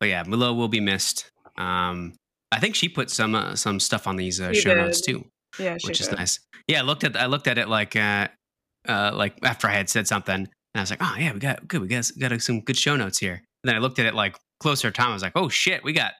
[0.00, 1.30] but yeah, Milo will be missed.
[1.58, 2.14] Um,
[2.52, 5.24] I think she put some uh, some stuff on these uh, show notes too,
[5.58, 6.18] Yeah, she which is did.
[6.18, 6.38] nice.
[6.68, 8.28] Yeah, I looked at I looked at it like uh,
[8.88, 11.66] uh, like after I had said something, and I was like, oh yeah, we got
[11.66, 13.34] good, we got got some good show notes here.
[13.34, 15.10] And then I looked at it like closer time.
[15.10, 16.12] I was like, oh shit, we got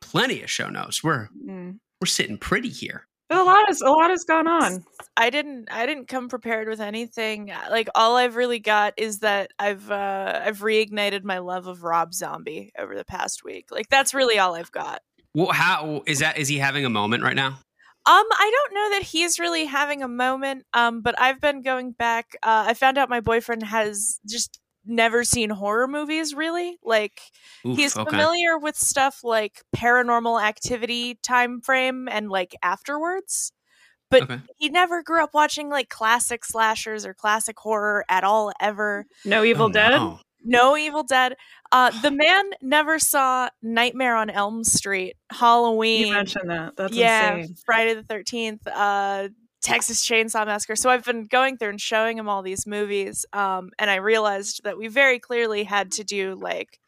[0.00, 1.02] plenty of show notes.
[1.02, 1.78] We're Mm.
[2.00, 3.06] we're sitting pretty here.
[3.32, 4.84] A lot is a lot has gone on.
[5.16, 7.50] I didn't I didn't come prepared with anything.
[7.50, 11.82] Uh, Like all I've really got is that I've uh I've reignited my love of
[11.82, 13.66] Rob Zombie over the past week.
[13.70, 15.00] Like that's really all I've got.
[15.34, 16.36] Well, how is that?
[16.36, 17.58] Is he having a moment right now?
[18.04, 20.66] Um, I don't know that he's really having a moment.
[20.74, 22.36] Um, but I've been going back.
[22.42, 26.34] Uh, I found out my boyfriend has just never seen horror movies.
[26.34, 27.20] Really, like
[27.66, 28.10] Oof, he's okay.
[28.10, 33.52] familiar with stuff like Paranormal Activity time frame and like afterwards,
[34.10, 34.40] but Okay.
[34.56, 39.06] he never grew up watching like classic slashers or classic horror at all ever.
[39.24, 39.90] No Evil Oh, Dead.
[39.90, 40.20] no.
[40.44, 41.36] No Evil Dead.
[41.70, 46.08] Uh, the man never saw Nightmare on Elm Street, Halloween.
[46.08, 46.76] You mentioned that.
[46.76, 47.54] That's yeah, insane.
[47.64, 49.28] Friday the Thirteenth, uh,
[49.62, 50.76] Texas Chainsaw Massacre.
[50.76, 54.62] So I've been going through and showing him all these movies, um, and I realized
[54.64, 56.80] that we very clearly had to do like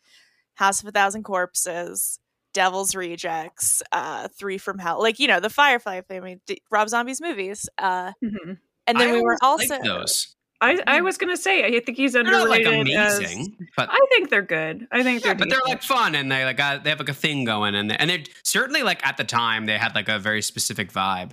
[0.54, 2.18] House of a Thousand Corpses,
[2.52, 7.20] Devil's Rejects, uh, Three from Hell, like you know the Firefly family, D- Rob Zombie's
[7.20, 7.68] movies.
[7.78, 8.58] Uh, Mhm.
[8.86, 10.36] and then I we were always also liked those.
[10.60, 12.96] I I was gonna say I think he's They're not like underrated.
[12.96, 14.86] as- amazing, but I think they're good.
[14.92, 17.08] I think yeah, they're but they're like fun and they like got, they have like
[17.08, 20.08] a thing going and they, and they're certainly like at the time they had like
[20.08, 21.32] a very specific vibe.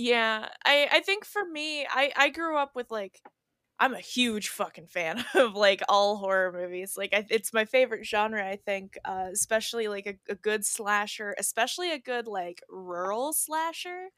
[0.00, 3.20] Yeah, I I think for me, I I grew up with like
[3.80, 6.96] I'm a huge fucking fan of like all horror movies.
[6.96, 8.46] Like I, it's my favorite genre.
[8.46, 14.08] I think, uh, especially like a, a good slasher, especially a good like rural slasher,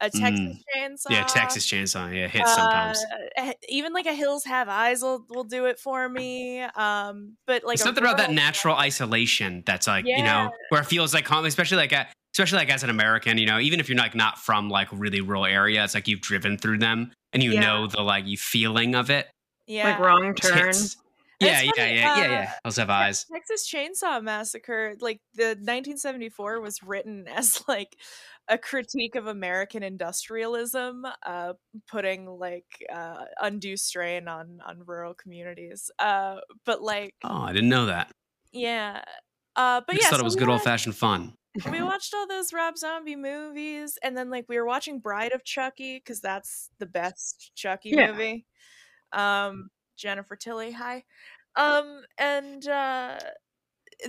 [0.00, 1.08] a Texas Chainsaw.
[1.10, 3.06] Yeah, Texas Chainsaw, yeah, hits sometimes.
[3.12, 6.60] Uh, eh, even like a Hills Have Eyes will will do it for me.
[6.62, 11.14] Um, but like something about that natural isolation that's like you know where it feels
[11.14, 13.98] like home, especially like a, especially like as an American, you know, even if you're
[13.98, 17.52] like not from like really rural area, it's like you've driven through them and you
[17.52, 17.60] Yeah.
[17.60, 19.28] know the like you feeling of it.
[19.66, 20.74] yeah, like wrong It turn.
[21.40, 22.52] Yeah, yeah, funny, yeah, yeah, uh, yeah.
[22.64, 23.24] Those have eyes.
[23.32, 27.96] Texas Chainsaw Massacre, like the 1974, was written as like
[28.48, 31.54] a critique of American industrialism, uh,
[31.88, 35.90] putting like uh, undue strain on on rural communities.
[35.98, 38.10] Uh, but like, Oh, I didn't know that.
[38.52, 39.02] yeah.
[39.56, 41.34] Uh, I but just yeah, thought so it was good old fashioned fun.
[41.70, 45.44] We watched all those Rob Zombie movies, and then like we were watching Bride of
[45.44, 48.12] Chucky because that's the best Chucky Yeah.
[48.12, 48.46] movie.
[49.12, 51.04] Um, Jennifer Tilly, hi.
[51.56, 53.18] Um, and uh,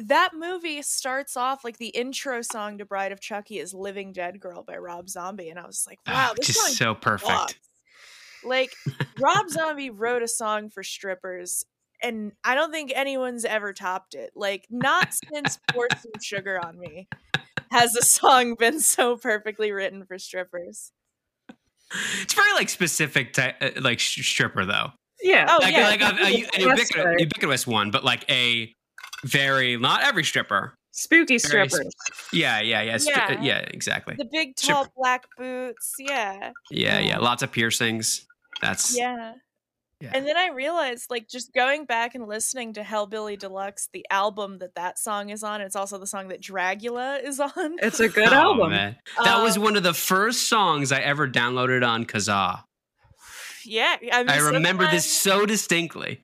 [0.03, 4.39] that movie starts off like the intro song to Bride of Chucky is "Living Dead
[4.39, 7.59] Girl" by Rob Zombie, and I was like, wow, Ah, this just song so perfect.
[8.43, 8.71] Like
[9.19, 11.65] Rob Zombie wrote a song for strippers,
[12.03, 14.31] and I don't think anyone's ever topped it.
[14.35, 17.07] Like not since "Pour Some Sugar on Me"
[17.71, 20.91] has a song been so perfectly written for strippers.
[22.21, 24.91] It's very like specific to uh, like sh- stripper though.
[25.21, 25.45] Yeah.
[25.49, 25.87] Oh, like yeah.
[25.87, 28.73] like a, a, an That's ubiquitous, ubiquitous one, but like a
[29.23, 30.73] very not every stripper.
[30.93, 31.93] Spooky Very strippers.
[32.33, 33.41] Yeah, yeah, yeah, stri- Yeah.
[33.41, 34.15] yeah, exactly.
[34.17, 34.73] The big Stripper.
[34.83, 38.25] tall black boots, yeah, Yeah, yeah, lots of piercings.
[38.61, 39.33] That's yeah.
[40.01, 40.11] Yeah.
[40.13, 44.57] And then I realized, like, just going back and listening to Hellbilly Deluxe, the album
[44.59, 47.77] that that song is on, it's also the song that Dragula is on.
[47.81, 48.71] It's a good Oh, album.
[48.71, 48.95] man.
[49.23, 52.63] That was Um, one of the first songs I ever downloaded on Kazaa.
[53.65, 56.23] yeah, I, mean, I remember this so distinctly.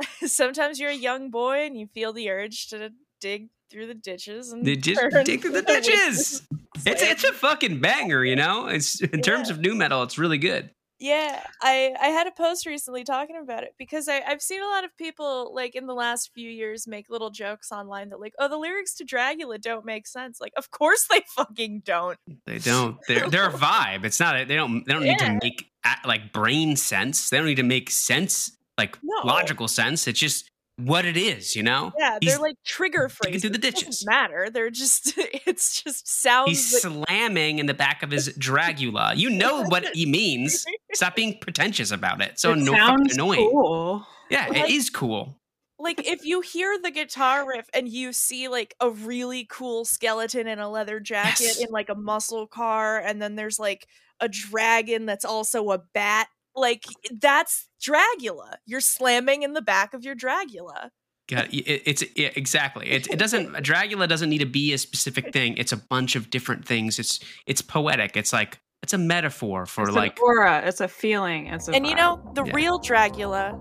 [0.26, 2.90] sometimes you're a young boy and you feel the urge to
[3.20, 6.42] dig through the ditches and They just dig through the ditches.
[6.86, 8.68] It's it's a fucking banger, you know.
[8.68, 10.70] It's in terms of nu metal, it's really good.
[11.00, 14.66] Yeah, I I had a post recently talking about it because I I've seen a
[14.66, 18.34] lot of people like in the last few years make little jokes online that like
[18.40, 20.40] oh the lyrics to Dragula don't make sense.
[20.40, 22.18] Like of course they fucking don't.
[22.46, 22.96] They don't.
[23.06, 24.04] They're they're a vibe.
[24.04, 24.40] It's not.
[24.40, 24.84] a- They don't.
[24.86, 25.70] They don't need to make
[26.04, 27.30] like brain sense.
[27.30, 29.20] They don't need to make sense like No.
[29.24, 30.08] logical sense.
[30.08, 31.54] It's just what it is.
[31.54, 31.92] You know.
[31.98, 33.42] Yeah, they're like trigger phrases.
[33.42, 34.06] through the It doesn't ditches.
[34.06, 34.48] matter.
[34.52, 36.48] They're just it's just sounds.
[36.50, 39.16] He's that- slamming in the back of his Dragula.
[39.16, 40.64] You know what he means.
[40.94, 42.38] Stop being pretentious about it.
[42.38, 43.50] So it no, fucking sounds annoying.
[43.50, 44.06] cool.
[44.30, 45.40] Yeah, Like- it is cool.
[45.78, 50.46] like if you hear the guitar riff and you see like a really cool skeleton
[50.48, 51.60] in a leather jacket Yes.
[51.60, 53.86] in like a muscle car and then there's like
[54.20, 56.26] a dragon that's also a bat
[56.58, 56.84] like
[57.20, 60.90] that's dragula you're slamming in the back of your dragula
[61.28, 62.88] God, it, it's yeah, exactly.
[62.88, 63.52] It, it doesn't.
[63.62, 65.58] Dragula doesn't need to be a specific thing.
[65.58, 66.98] It's a bunch of different things.
[66.98, 68.16] It's it's poetic.
[68.16, 70.62] It's like it's a metaphor for It's like an aura.
[70.66, 71.48] It's a feeling.
[71.48, 72.52] It's a and you know the Yeah.
[72.54, 73.52] real dragula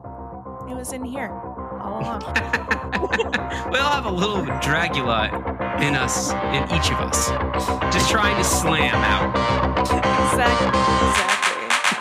[0.71, 1.29] it was in here
[1.81, 2.21] all along.
[3.71, 5.27] we all have a little Dracula
[5.81, 7.29] in us, in each of us,
[7.93, 9.29] just trying to slam out.
[10.31, 10.67] exactly.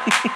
[0.06, 0.30] Exactly.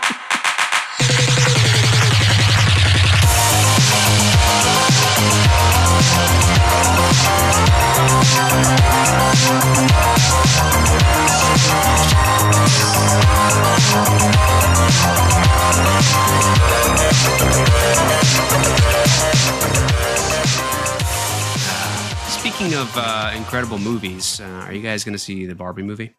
[22.60, 26.14] Speaking of uh, incredible movies, uh, are you guys going to see the Barbie movie?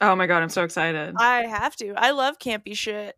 [0.00, 1.14] Oh my god, I'm so excited.
[1.16, 1.94] I have to.
[1.96, 3.16] I love campy shit.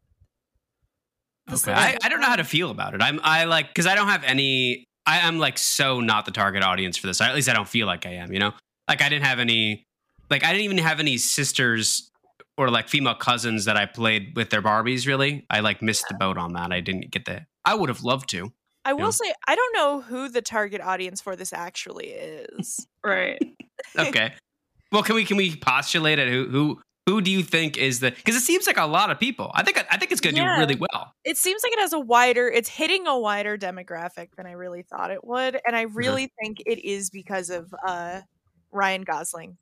[1.50, 3.00] Okay, I, I don't know how to feel about it.
[3.00, 4.86] I'm I like because I don't have any.
[5.06, 7.22] I am like so not the target audience for this.
[7.22, 8.30] Or at least I don't feel like I am.
[8.30, 8.52] You know,
[8.86, 9.86] like I didn't have any.
[10.28, 12.10] Like I didn't even have any sisters
[12.58, 15.06] or like female cousins that I played with their Barbies.
[15.06, 16.72] Really, I like missed the boat on that.
[16.72, 17.46] I didn't get the.
[17.64, 18.52] I would have loved to.
[18.84, 19.10] I will Yeah.
[19.10, 22.86] say I don't know who the target audience for this actually is.
[23.04, 23.40] right.
[23.98, 24.32] Okay.
[24.92, 26.28] well, can we can we postulate it?
[26.28, 28.10] Who who who do you think is the?
[28.12, 29.50] Because it seems like a lot of people.
[29.54, 30.54] I think I think it's going to Yeah.
[30.56, 31.12] do really well.
[31.24, 34.82] it seems like it has a wider it's hitting a wider demographic than I really
[34.82, 35.60] thought it would.
[35.66, 38.20] And I really think it is because of uh
[38.70, 39.56] Ryan Gosling.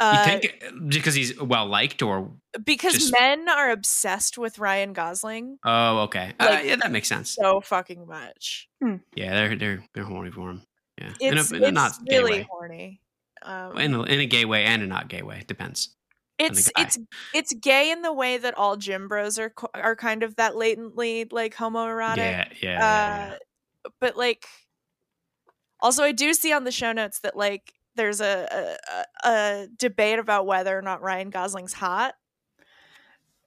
[0.00, 2.32] You Uh, think because he's well liked or
[2.64, 5.58] because just- men are obsessed with Ryan Gosling.
[5.64, 6.32] Oh okay.
[6.40, 7.34] Uh, yeah that makes sense.
[7.34, 8.68] so fucking much.
[9.14, 10.62] yeah they're they're they're horny for him.
[11.00, 11.12] Yeah.
[11.20, 12.46] It's, in a, in a it's not really way.
[12.50, 13.00] horny.
[13.42, 15.44] Um, in a, in a gay way and a not gay way.
[15.46, 15.94] Depends
[16.36, 16.98] it's it's
[17.32, 21.26] it's gay in the way that all gym bros are are kind of that latently
[21.30, 22.16] like homoerotic.
[22.16, 23.34] yeah yeah, yeah, yeah.
[23.34, 24.44] Uh, but like,
[25.80, 30.18] also I do see on the show notes that like there's a a, a debate
[30.18, 32.14] about whether or not Ryan Gosling's hot.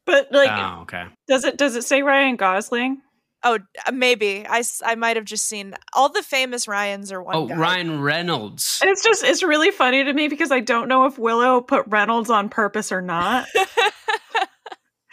[0.05, 3.01] But like, oh okay does it does it say Ryan Gosling?
[3.43, 7.35] Oh, uh, maybe I might have just seen all the famous Ryans are one.
[7.35, 7.55] oh guy.
[7.55, 11.19] ryan reynolds And it's just it's really funny to me because I don't know if
[11.19, 13.47] Willow put Reynolds on purpose or not.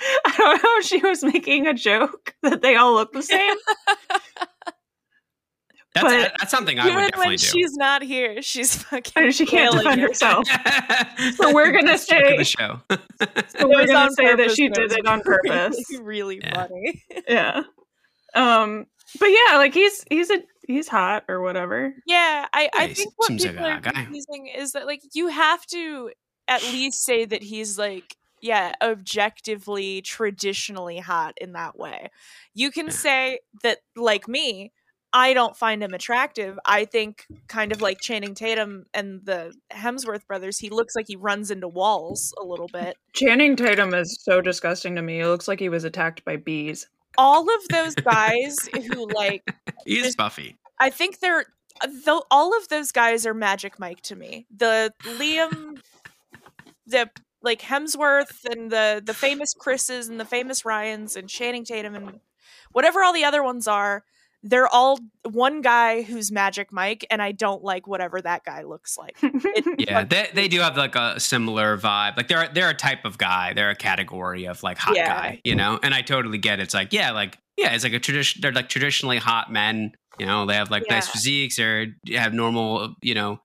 [0.26, 3.56] I don't know if she was making a joke that they all look the same.
[5.94, 9.30] that's but- that's something i Even would when definitely do she's not here, she's fucking.
[9.30, 10.08] She can't nailing defend it.
[10.08, 10.48] herself.
[11.36, 14.92] So we're gonna Let's say- the show So we're gonna on say that she did
[14.92, 15.76] it on purpose.
[15.92, 16.54] Really, really Yeah.
[16.66, 17.04] funny.
[17.28, 17.62] yeah.
[18.34, 18.86] Um
[19.20, 21.94] but yeah, like he's he's a he's hot or whatever.
[22.06, 23.92] Yeah, I, I Yeah, he think what seems like people a are hot guy.
[23.92, 26.10] confusing is that like you have to
[26.48, 32.10] at least say that he's like yeah objectively traditionally hot in that way.
[32.54, 32.92] You can Yeah.
[32.92, 34.72] say that like me,
[35.14, 36.58] I don't find him attractive.
[36.66, 41.14] I think kind of like Channing Tatum and the Hemsworth brothers, he looks like he
[41.14, 42.96] runs into walls a little mm, bit.
[43.14, 45.20] Channing Tatum is so disgusting to me.
[45.20, 46.88] It looks like he was attacked by bees.
[47.16, 49.48] All of those guys who like
[49.86, 51.46] he's Just- buffy I think they're
[51.82, 54.46] uh, though all of those guys are Magic Mike to me.
[54.54, 55.80] The Liam,
[56.86, 57.10] the
[57.42, 62.20] like Hemsworth and the the famous Chris's and the famous Ryans and Channing Tatum and
[62.72, 64.04] whatever all the other ones are.
[64.46, 64.98] They're all
[65.28, 69.16] one guy who's Magic Mike, and I don't like whatever that guy looks like.
[69.22, 73.04] It- yeah they, they do have like a similar vibe like they're they're a type
[73.04, 75.06] of guy they're a category of like hot Yeah.
[75.08, 76.64] guy you know and i totally get it.
[76.64, 80.26] it's like yeah like yeah it's like a tradition they're like traditionally hot men you
[80.26, 83.40] know they have like nice physiques or have normal you know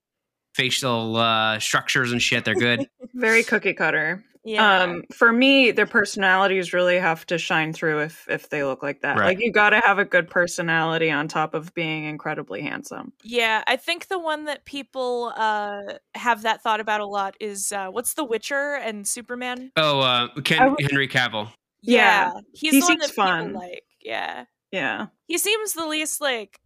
[0.56, 4.24] facial uh structures and shit they're good Very cookie cutter.
[4.44, 8.82] Yeah, Um for me, their personalities really have to shine through if if they look
[8.82, 9.18] like that.
[9.18, 9.26] Right.
[9.36, 13.12] Like you got to have a good personality on top of being incredibly handsome.
[13.24, 13.64] yeah.
[13.68, 15.82] I think the one that people uh,
[16.16, 19.72] have that thought about a lot is uh, what's The Witcher and Superman.
[19.76, 23.10] oh uh Ken, I w- henry cavill Yeah, Yeah, he's he the one seems that
[23.10, 23.54] people fun.
[23.54, 23.84] like.
[24.02, 25.08] Yeah, Yeah.
[25.28, 26.58] he seems the least like.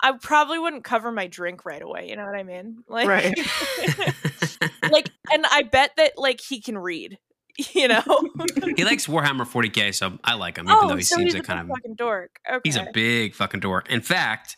[0.00, 2.08] I probably wouldn't cover my drink right away.
[2.08, 2.84] You know what I mean?
[2.88, 3.38] Like, Right.
[4.90, 7.18] like, and I bet that like he can read.
[7.72, 8.02] You know?
[8.76, 11.44] he likes warhammer 40k so i like him even though oh, he so seems like
[11.44, 12.40] a kind of fucking dork.
[12.50, 12.60] Okay.
[12.64, 13.88] He's a big fucking dork.
[13.88, 14.56] In fact,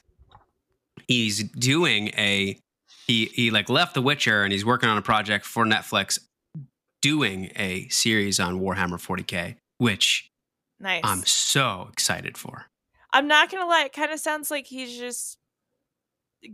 [1.06, 2.58] he's doing a
[3.06, 6.18] he he like left The Witcher and he's working on a project for Netflix
[7.02, 10.30] doing a series on Warhammer 40K, which
[10.80, 11.02] nice.
[11.04, 12.66] I'm so excited for.
[13.12, 13.84] I'm not gonna lie.
[13.86, 15.38] It kind of sounds like he's just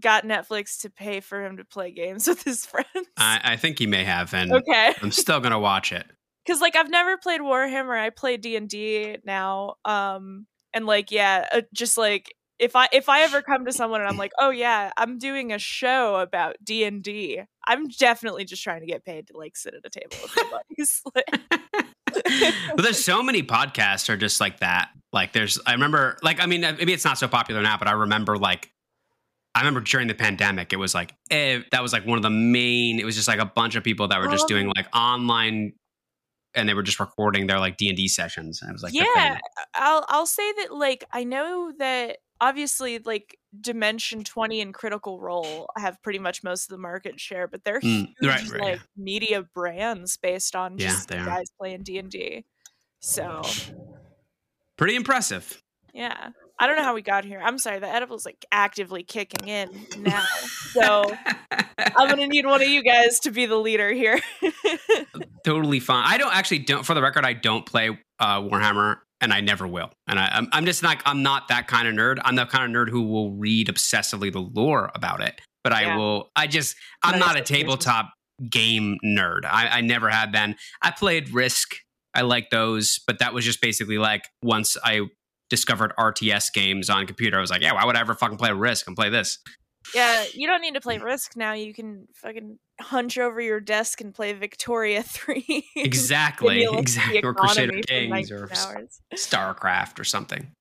[0.01, 2.89] got Netflix to pay for him to play games with his friends.
[3.17, 4.95] I, I think he may have, and okay.
[5.03, 6.07] I'm still gonna watch it.
[6.47, 7.99] because like I've never played Warhammer.
[7.99, 9.75] I play D and D now.
[9.85, 14.01] Um, and like yeah, uh, just like if I if I ever come to someone
[14.01, 18.45] and I'm like, oh yeah, I'm doing a show about D and D, I'm definitely
[18.45, 21.03] just trying to get paid to like sit at a table with my buddies.
[22.75, 24.91] But there's so many podcasts are just like that.
[25.13, 27.93] Like there's, I remember, like I mean, maybe it's not so popular now, but I
[27.93, 28.71] remember like.
[29.55, 32.31] I remember during the pandemic, it was like eh, that was like one of the
[32.31, 32.99] main.
[32.99, 35.75] It was just like a bunch of people that were just Um, doing like online,
[36.55, 38.61] and they were just recording their like D and D sessions.
[38.63, 39.37] And it was like yeah.
[39.75, 45.69] I'll I'll say that like I know that obviously like Dimension 20 and Critical Role
[45.77, 48.81] have pretty much most of the market share, but they're Mm, huge right, right, like
[48.97, 51.25] media brands based on just are.
[51.25, 52.45] guys playing D&D.
[53.01, 53.59] So,
[54.83, 55.63] pretty impressive.
[55.95, 56.31] yeah.
[56.59, 57.41] I don't know how we got here.
[57.43, 60.25] I'm sorry, the edible's like actively kicking in now.
[60.71, 61.03] So,
[61.79, 64.21] I'm going to need one of you guys to be the leader here.
[65.45, 66.05] totally fine.
[66.07, 66.85] I don't actually don't.
[66.85, 67.89] For the record, I don't play
[68.21, 69.91] uh, Warhammer, and I never will.
[70.07, 71.03] And I, I'm, I'm just not.
[71.05, 72.21] I'm not that kind of nerd.
[72.25, 75.41] I'm the kind of nerd who will read obsessively the lore about it.
[75.65, 75.97] But I Yeah.
[75.97, 76.31] will.
[76.37, 76.77] I just.
[77.03, 78.13] I'm not a tabletop
[78.49, 79.45] game nerd.
[79.47, 80.55] I, I never have been.
[80.81, 81.75] I played Risk.
[82.15, 85.03] I like those, but that was just basically like once I
[85.51, 88.53] discovered RTS games on computer, I was like, yeah, why would I ever fucking play
[88.53, 89.39] Risk and play this?
[89.95, 91.05] yeah, you don't need to play mm.
[91.05, 91.53] Risk now.
[91.53, 95.65] You can fucking hunch over your desk and play Victoria 3.
[95.77, 99.01] Exactly, exactly, or Crusader Kings or hours.
[99.15, 100.53] StarCraft or something.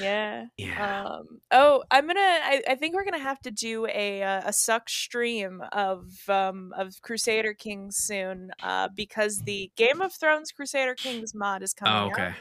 [0.00, 0.46] Yeah.
[0.56, 1.04] Yeah.
[1.04, 1.40] Um.
[1.50, 2.20] Oh, I'm gonna.
[2.20, 6.72] I, I think we're gonna have to do a uh, a Succ stream of um
[6.76, 8.50] of Crusader Kings soon.
[8.62, 12.12] Uh, because the Game of Thrones Crusader Kings mod is coming oh, out.
[12.12, 12.34] okay.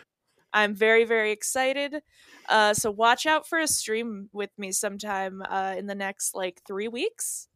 [0.54, 2.02] I'm very very excited.
[2.50, 6.62] Uh, so watch out for a stream with me sometime uh in the next like
[6.68, 7.48] three weeks.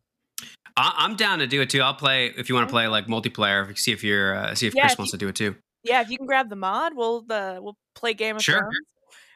[0.78, 1.82] I, I'm down to do it too.
[1.82, 3.78] I'll play if you want to play like multiplayer.
[3.78, 5.56] See if you're uh, see if Yeah, Chris if wants to do it too.
[5.84, 8.60] Yeah, if you can grab the mod, we'll uh we'll play Game of Sure.
[8.60, 8.76] Thrones.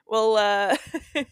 [0.10, 0.76] We'll uh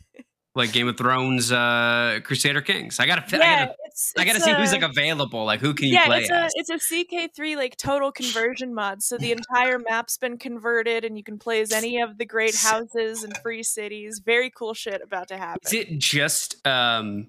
[0.57, 2.99] Like Game of Thrones, uh, Crusader Kings.
[2.99, 5.45] I gotta, I yeah, gotta, it's, I gotta it's, see who's uh, like available.
[5.45, 6.51] Like who can you yeah, play it's as?
[6.71, 9.03] a it's a CK3 like total conversion mod.
[9.03, 12.55] So the entire map's been converted, and you can play as any of the great
[12.55, 14.19] houses and free cities.
[14.25, 15.61] Very cool shit about to happen.
[15.63, 17.27] Is it just um,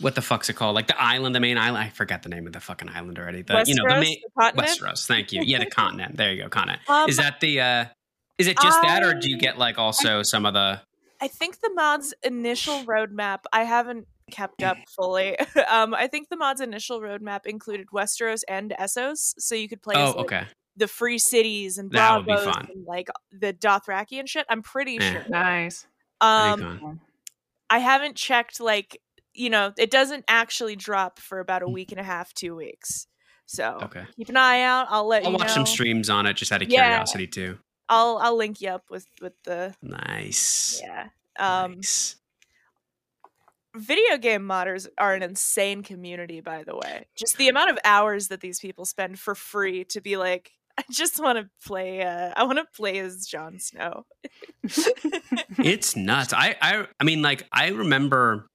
[0.00, 0.76] what the fuck's it called?
[0.76, 1.82] Like the island, the main island.
[1.82, 3.42] I forgot the name of the fucking island already.
[3.42, 4.68] The you know the Westeros, main the continent?
[4.68, 5.06] Westeros.
[5.08, 5.42] Thank you.
[5.44, 6.16] Yeah, the continent.
[6.16, 6.82] There you go, continent.
[6.88, 7.60] Um, is that the?
[7.60, 7.84] uh
[8.40, 10.80] Is it just that, or do you get like also some of the?
[11.20, 13.40] I think the mod's initial roadmap.
[13.52, 15.38] I haven't kept up fully.
[15.68, 19.96] um, I think the mod's initial roadmap included Westeros and Essos, so you could play
[19.96, 20.44] as, Oh, like, okay.
[20.76, 22.68] the free cities and That would be Braavos fun.
[22.74, 24.46] and like the Dothraki and shit.
[24.48, 25.12] I'm pretty Yeah.
[25.12, 25.24] sure.
[25.28, 25.86] Nice.
[26.20, 27.00] Um.
[27.68, 29.00] I haven't checked like
[29.32, 33.06] you know it doesn't actually drop for about a week and a half, two weeks.
[33.46, 33.84] So Mm.
[33.84, 34.04] Okay.
[34.16, 34.86] keep an eye out.
[34.90, 35.26] I'll let you.
[35.26, 35.54] I'll you watch know.
[35.54, 36.86] some streams on it just out of Yeah.
[36.88, 37.58] curiosity too.
[37.90, 40.80] I'll I'll link you up with with the Nice.
[40.82, 41.08] yeah.
[41.38, 42.16] Um, nice.
[43.76, 47.06] video game modders are an insane community, by the way.
[47.16, 50.82] Just the amount of hours that these people spend for free to be like, I
[50.90, 52.02] just want to play.
[52.02, 54.06] Uh, I want to play as Jon Snow.
[55.58, 56.32] it's nuts.
[56.32, 58.46] I, I I mean, like I remember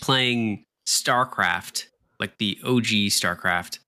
[0.00, 1.86] playing StarCraft,
[2.20, 3.78] like the OG StarCraft,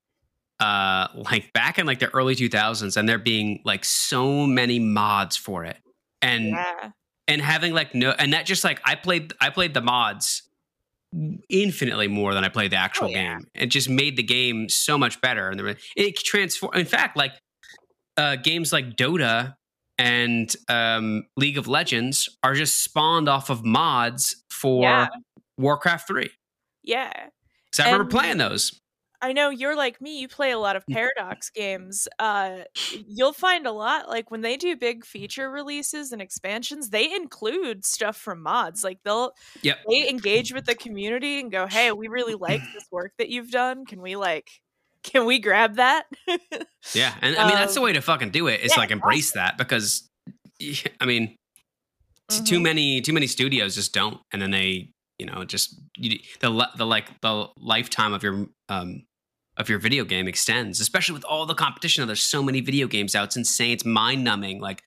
[0.61, 5.37] uh, like back in like the early 2000s, and there being like so many mods
[5.37, 5.79] for it,
[6.23, 6.91] and yeah,
[7.29, 10.43] and having like no, and that just like I played I played the mods
[11.49, 13.39] infinitely more than I played the actual Oh, yeah.
[13.39, 13.47] game.
[13.55, 16.75] It just made the game so much better, and the, it transform.
[16.75, 17.33] In fact, like
[18.17, 19.55] uh, games like Dota
[19.99, 25.09] and um, League of Legends are just spawned off of mods for Yeah.
[25.59, 26.31] Warcraft Three.
[26.83, 27.13] yeah.
[27.71, 28.80] Because I remember playing those.
[29.23, 30.19] I know you're like me.
[30.21, 32.09] You play a lot of Paradox games.
[32.19, 32.61] Uh,
[33.07, 37.85] you'll find a lot like when they do big feature releases and expansions, they include
[37.85, 38.83] stuff from mods.
[38.85, 39.79] Like they'll Yep.
[39.89, 43.51] they engage with the community and go, "Hey, we really like this work that you've
[43.51, 43.85] done.
[43.87, 44.49] Can we like,
[45.03, 46.07] can we grab that?"
[46.95, 48.55] Yeah, and I mean that's the Um, way to fucking do it.
[48.55, 48.61] it.
[48.67, 50.09] Is yeah, like embrace that because,
[51.01, 51.37] I mean,
[52.31, 56.19] t- too many too many studios just don't, and then they you know just you,
[56.41, 59.03] the the like the lifetime of your um
[59.61, 62.07] of your video game extends, especially with all the competition.
[62.07, 63.25] There's so many video games out.
[63.27, 63.73] It's insane.
[63.73, 64.61] It's mind numbing.
[64.61, 64.83] Like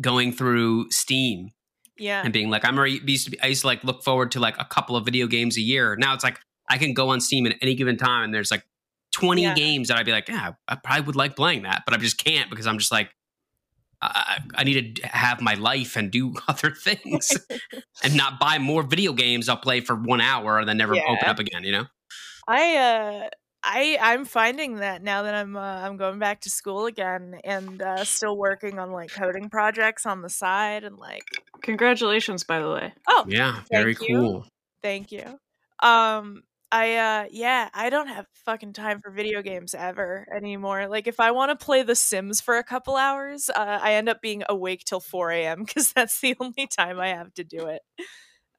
[0.00, 1.50] going through Steam
[1.98, 3.40] yeah, and being like, I'm already used to be.
[3.40, 5.96] I used to like look forward to like a couple of video games a year.
[5.96, 6.38] Now it's like
[6.70, 8.64] I can go on Steam at any given time, and there's like
[9.12, 9.54] 20 Yeah.
[9.54, 12.16] games that I'd be like, yeah, I probably would like playing that, but I just
[12.22, 13.10] can't because I'm just like,
[14.00, 17.30] I, I need to have my life and do other things
[18.02, 21.02] and not buy more video games I'll play for one hour and then never Yeah.
[21.08, 21.62] open up again.
[21.64, 21.84] You know?
[22.48, 23.28] I uh
[23.64, 27.80] I I'm finding that now that I'm uh, I'm going back to school again and
[27.82, 31.26] uh, still working on like coding projects on the side and like
[31.62, 32.92] Congratulations, by the way.
[33.08, 34.30] oh Yeah, very Thank you.
[34.34, 34.46] cool.
[34.82, 35.38] thank you
[35.82, 36.42] um
[36.74, 40.88] I uh yeah, I don't have fucking time for video games ever anymore.
[40.88, 44.08] Like if I want to play The Sims for a couple hours, uh, I end
[44.08, 45.64] up being awake till 4 a.m.
[45.64, 47.82] because that's the only time I have to do it.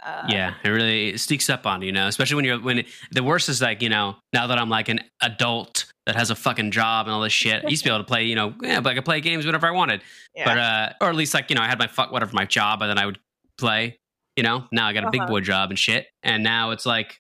[0.06, 2.08] Uh, yeah, it really sneaks up on you, you know.
[2.08, 4.90] Especially when you're when it, the worst is like you know now that I'm like
[4.90, 7.64] an adult that has a fucking job and all this shit.
[7.66, 9.46] I used to be able to play, you know, yeah, but I could play games
[9.46, 10.02] whenever I wanted.
[10.36, 10.44] yeah.
[10.46, 12.82] But uh, or at least like you know I had my fuck whatever my job
[12.82, 13.20] and then I would
[13.58, 13.98] play.
[14.36, 15.30] You know, now I got a big Uh-huh.
[15.30, 17.20] boy job and shit, and now it's like.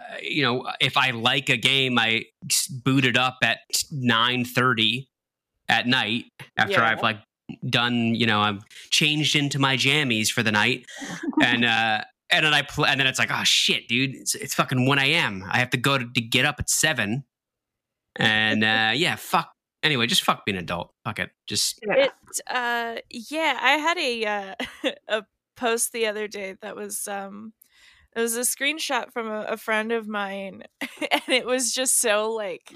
[0.00, 2.24] uh, You know, if I like a game, i
[2.84, 3.58] boot it up at
[3.90, 5.08] nine thirty
[5.68, 6.24] at night
[6.56, 6.88] after Yeah.
[6.88, 7.18] I've like
[7.68, 8.14] done.
[8.14, 8.60] You know, I'm
[8.90, 10.86] changed into my jammies for the night,
[11.42, 14.54] and uh and then I play, and then it's like, oh shit, dude, it's, it's
[14.54, 15.44] fucking one a.m.
[15.48, 17.24] I have to go to, to get up at seven,
[18.16, 19.50] and uh yeah, fuck.
[19.82, 20.94] Anyway, just fuck being an adult.
[21.04, 21.30] Fuck it.
[21.46, 22.04] Just Yeah.
[22.04, 22.12] It
[22.48, 25.24] uh yeah, I had a uh a
[25.56, 27.52] post the other day that was um
[28.16, 32.30] it was a screenshot from a, a friend of mine and it was just so
[32.32, 32.72] like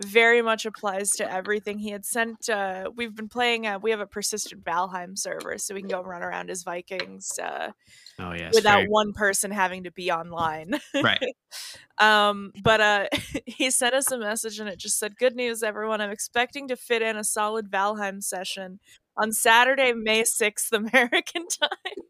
[0.00, 4.00] very much applies to everything he had sent uh we've been playing uh we have
[4.00, 7.72] a persistent valheim server so we can go run around as vikings uh
[8.20, 10.80] oh yes, without very- one person having to be online.
[10.94, 11.22] Right.
[11.98, 13.06] um but uh
[13.46, 16.00] he sent us a message and it just said good news everyone.
[16.00, 18.78] I'm expecting to fit in a solid valheim session
[19.16, 22.04] on saturday may 6th american time.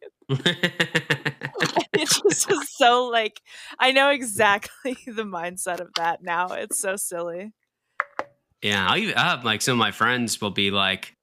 [1.95, 3.40] It just was so like
[3.78, 6.49] i know exactly the mindset of that now.
[6.49, 7.54] It's so silly
[8.62, 11.15] Yeah, I, I have like some of my friends will be like,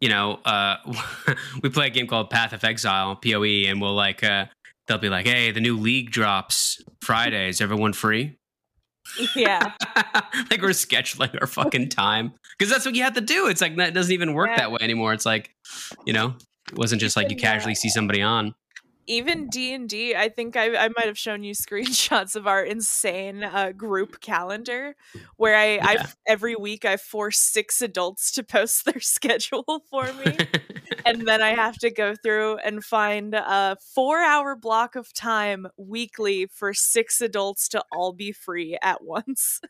[0.00, 0.76] you know, uh,
[1.62, 4.46] we play a game called Path of Exile, PoE, and we'll like, uh,
[4.86, 7.48] they'll be like, hey, the new league drops Friday.
[7.48, 8.36] Is everyone free?
[9.36, 9.72] yeah
[10.50, 13.48] like we're scheduling our fucking time because that's what you have to do.
[13.48, 14.56] It's like that doesn't even work Yeah.
[14.56, 15.12] that way anymore.
[15.12, 15.50] It's like,
[16.06, 16.34] you know,
[16.72, 18.54] it wasn't just like you uh, casually see somebody on.
[19.06, 23.72] Even d&d i think i, I might have shown you screenshots of our insane uh,
[23.72, 24.96] group calendar
[25.36, 26.12] where I, I Yeah.
[26.26, 30.42] every week i force six adults to post their schedule for me
[31.04, 35.66] and then I have to go through and find a four hour block of time
[35.76, 39.60] weekly for six adults to all be free at once.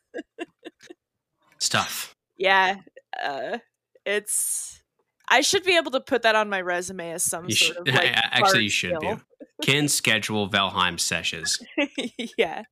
[1.59, 2.15] Stuff.
[2.37, 2.77] yeah,
[3.21, 3.59] uh,
[4.05, 4.81] it's.
[5.29, 7.87] I should be able to put that on my resume as some You sort should,
[7.89, 8.11] of like.
[8.15, 9.15] actually, you should skill.
[9.15, 9.21] do.
[9.63, 11.59] Can schedule Valheim sessions.
[12.37, 12.63] yeah.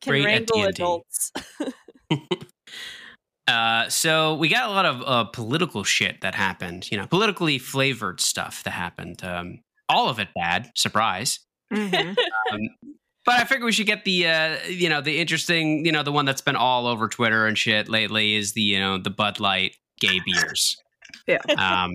[0.00, 0.68] Can Great at wrangle D&D.
[0.68, 1.32] adults.
[3.48, 6.90] Uh, so we got a lot of uh, political shit that happened.
[6.90, 9.24] You know, politically flavored stuff that happened.
[9.24, 10.70] Um, all of it bad.
[10.76, 11.40] Surprise.
[11.72, 12.16] Mhm.
[12.52, 12.60] Um,
[13.26, 16.12] but I figure we should get the uh, you know the interesting you know the
[16.12, 19.40] one that's been all over Twitter and shit lately is the you know the Bud
[19.40, 20.76] Light gay beers.
[21.26, 21.38] Yeah.
[21.58, 21.94] Um,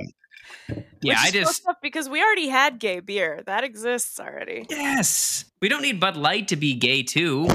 [1.02, 3.42] yeah, I just because we already had gay beer.
[3.46, 4.66] That exists already.
[4.70, 7.48] yes, we don't need Bud Light to be gay too.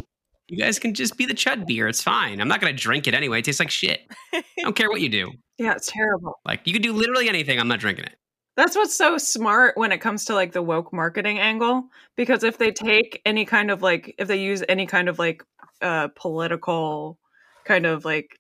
[0.49, 1.87] You guys can just be the Chud beer.
[1.89, 2.41] It's fine.
[2.41, 3.39] I'm not gonna drink it anyway.
[3.39, 4.01] It tastes like shit.
[4.35, 5.31] I don't care what you do.
[5.59, 6.41] yeah, it's terrible.
[6.45, 7.59] Like you can do literally anything.
[7.61, 8.17] I'm not drinking it.
[8.57, 11.85] That's what's so smart when it comes to like the woke marketing angle.
[12.17, 15.43] Because if they take any kind of like, if they use any kind of like
[15.81, 17.19] uh, political
[17.65, 18.37] kind of like,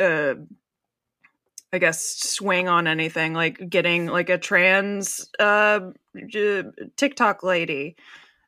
[0.00, 0.34] uh,
[1.74, 5.80] I guess, swing on anything, like getting like a trans uh,
[6.28, 6.62] j-
[6.96, 7.96] TikTok lady,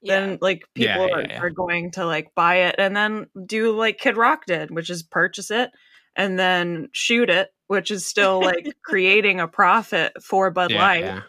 [0.00, 0.20] Yeah.
[0.20, 1.40] then like Yeah, people yeah, are, yeah.
[1.40, 5.02] are going to like buy it and then do like Kid Rock did, which is
[5.02, 5.70] purchase it
[6.14, 11.04] and then shoot it, which is still like creating a profit for Bud Yeah, Light.
[11.04, 11.20] yeah.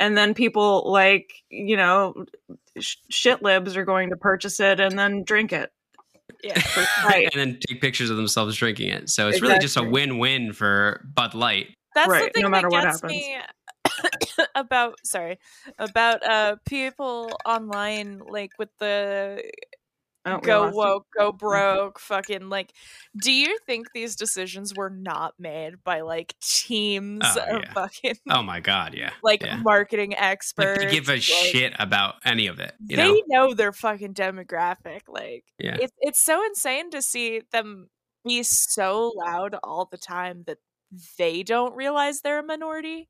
[0.00, 2.24] And then people like, you know,
[2.78, 5.70] sh- shit libs are going to purchase it and then drink it.
[6.42, 6.58] Yeah.
[6.60, 7.28] For spite.
[7.34, 9.10] and then take pictures of themselves drinking it.
[9.10, 11.68] So it's really just a win-win for Bud Light.
[11.94, 13.10] That's Right, the thing no matter that what gets happens.
[13.12, 13.36] me
[14.54, 15.38] about sorry
[15.78, 19.50] about uh people online like with the we
[20.36, 21.38] go woke go mm.
[21.38, 22.72] broke fucking like
[23.22, 27.72] do you think these decisions were not made by like teams Oh, of yeah.
[27.72, 29.10] fucking Oh my god, yeah.
[29.22, 29.56] like yeah.
[29.56, 32.74] marketing experts they give a like, shit about any of it.
[32.86, 33.22] You they know?
[33.48, 35.76] know their fucking demographic like Yeah.
[35.80, 37.88] it's it's so insane to see them
[38.24, 40.58] be so loud all the time that
[41.18, 43.08] they don't realize they're a minority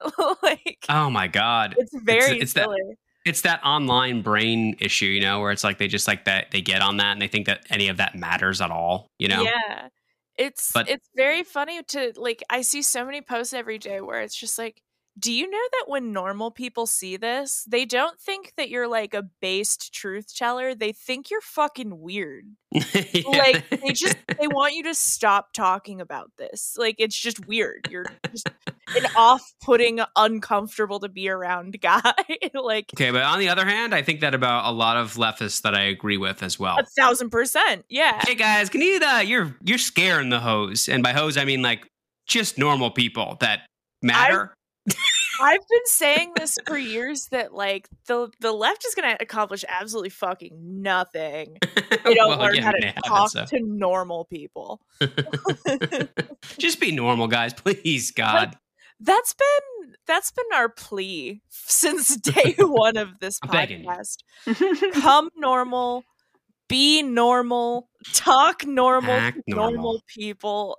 [0.42, 1.74] like Oh my god.
[1.78, 2.80] it's very it's that- silly
[3.28, 6.60] It's that online brain issue, you know, where it's like they just like that they
[6.60, 9.42] get on that and they think that any of that matters at all, you know?
[9.42, 9.88] yeah
[10.36, 14.20] it's But- it's very funny to like i see so many posts every day where
[14.22, 14.80] it's just like
[15.18, 19.14] do you know that when normal people see this, they don't think that you're like
[19.14, 20.74] a based truth teller.
[20.74, 22.44] They think you're fucking weird.
[23.12, 23.22] Yeah.
[23.26, 26.74] Like they just they want you to stop talking about this.
[26.76, 27.88] Like it's just weird.
[27.90, 28.48] You're just
[28.94, 32.12] an off-putting, uncomfortable to be around guy.
[32.54, 35.62] like Okay, but on the other hand, I think that about a lot of leftists
[35.62, 36.78] that I agree with as well.
[36.78, 37.84] a thousand percent.
[37.88, 38.20] Yeah.
[38.24, 40.88] Hey guys, can you uh you're you're scaring the hose.
[40.88, 41.88] And by hose I mean like
[42.26, 43.60] just normal people that
[44.02, 44.54] matter.
[45.40, 49.64] I've been saying this for years that like the the left is going to accomplish
[49.68, 51.58] absolutely fucking nothing.
[52.04, 53.44] They don't Well, learn again, how to talk so.
[53.46, 54.80] to normal people.
[56.58, 58.56] just be normal, guys, please, God.
[59.00, 64.18] That's been that's been our plea since day one of this podcast.
[65.00, 66.04] Come normal,
[66.68, 69.72] be normal, talk normal, Act normal.
[69.72, 70.78] normal people.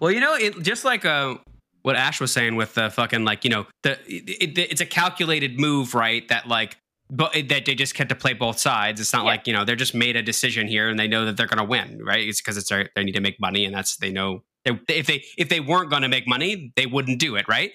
[0.00, 1.36] Well, you know, it, just like uh,
[1.82, 4.86] what Ash was saying with the fucking like, you know, the it, it, it's a
[4.86, 6.26] calculated move, right?
[6.28, 6.76] That like,
[7.10, 9.00] but that they just get to play both sides.
[9.00, 9.30] It's not Yeah.
[9.30, 11.58] like you know they're just made a decision here and they know that they're going
[11.58, 12.26] to win, right?
[12.26, 15.06] It's because it's their, they need to make money and that's they know they, if
[15.06, 17.72] they if they weren't going to make money, they wouldn't do it, right?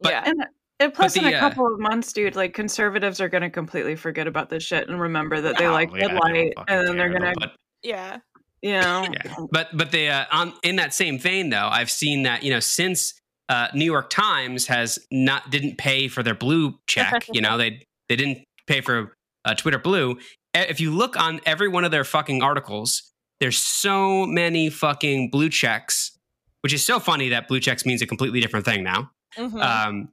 [0.00, 0.22] But- yeah.
[0.26, 0.44] And
[0.80, 3.50] and plus, the, in a uh, couple of months, dude, like conservatives are going to
[3.50, 6.86] completely forget about this shit and remember that they Oh, like yeah, I Light, and
[6.86, 7.50] then they're going to,
[7.82, 8.18] Yeah.
[8.62, 9.34] you know, yeah.
[9.50, 12.60] But but the uh, on in that same vein though, I've seen that you know
[12.60, 13.17] since
[13.48, 17.82] uh, New York Times has not didn't pay for their blue check, you know they
[18.08, 20.18] they didn't pay for uh, Twitter Blue.
[20.54, 23.02] If you look on every one of their fucking articles,
[23.40, 26.16] there's so many fucking blue checks,
[26.62, 29.10] which is so funny that blue checks means a completely different thing now.
[29.36, 29.62] Mhm.
[29.62, 30.08] Um,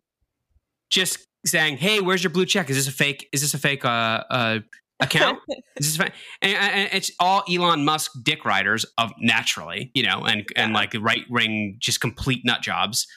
[0.90, 2.70] just saying, "Hey, where's your blue check?
[2.70, 3.28] Is this a fake?
[3.32, 4.60] Is this a fake uh, uh,
[5.00, 5.40] account?"
[5.76, 6.12] This is fine.
[6.42, 10.94] And, and it's all Elon Musk dick riders of naturally, you know, and and like
[11.00, 13.08] right wing, just complete nut jobs.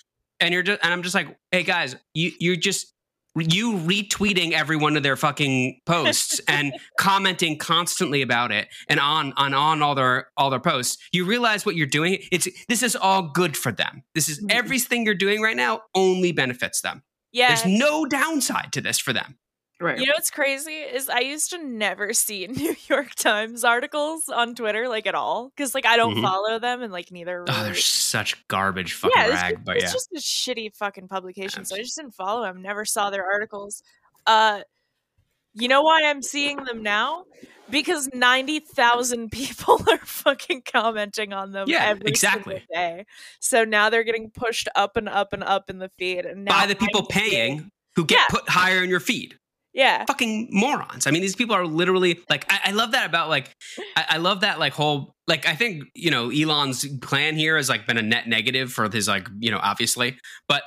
[0.41, 2.95] And you're just, and I'm just like, hey guys, you you're just
[3.37, 9.33] you retweeting every one of their fucking posts and commenting constantly about it and on
[9.37, 10.97] on on all their all their posts.
[11.13, 12.19] You realize what you're doing.
[12.33, 14.03] It's this is all good for them.
[14.15, 14.51] This is Mhm.
[14.53, 17.03] everything you're doing right now only benefits them.
[17.33, 17.49] yeah.
[17.49, 19.39] There's no downside to this for them.
[19.81, 19.99] Right.
[19.99, 24.55] You know what's crazy is I used to never see New York Times articles on
[24.55, 26.23] Twitter like at all because like I don't Mhm.
[26.23, 27.45] follow them and like neither.
[27.49, 29.55] Oh, they're such garbage fucking yeah, rag.
[29.57, 31.65] just, but it's yeah, it's just a shitty fucking publication.
[31.65, 32.63] So I just didn't follow them.
[32.63, 33.83] Never saw their articles.
[34.27, 34.61] Uh,
[35.55, 37.25] you know why I'm seeing them now?
[37.71, 41.69] Because ninety thousand people are fucking commenting on them.
[41.69, 42.65] Yeah, every exactly.
[42.69, 43.07] single day.
[43.41, 46.61] So now they're getting pushed up and up and up in the feed, and now
[46.61, 48.27] by the people paying who get Yeah.
[48.31, 49.39] put higher in your feed.
[49.79, 51.07] Yeah, Fucking morons.
[51.07, 52.45] I mean, these people are literally like.
[52.53, 53.55] I, I love that about like.
[53.97, 55.47] I, I love that like whole like.
[55.47, 59.07] I think you know Elon's plan here has like been a net negative for his
[59.07, 60.65] like you know obviously, but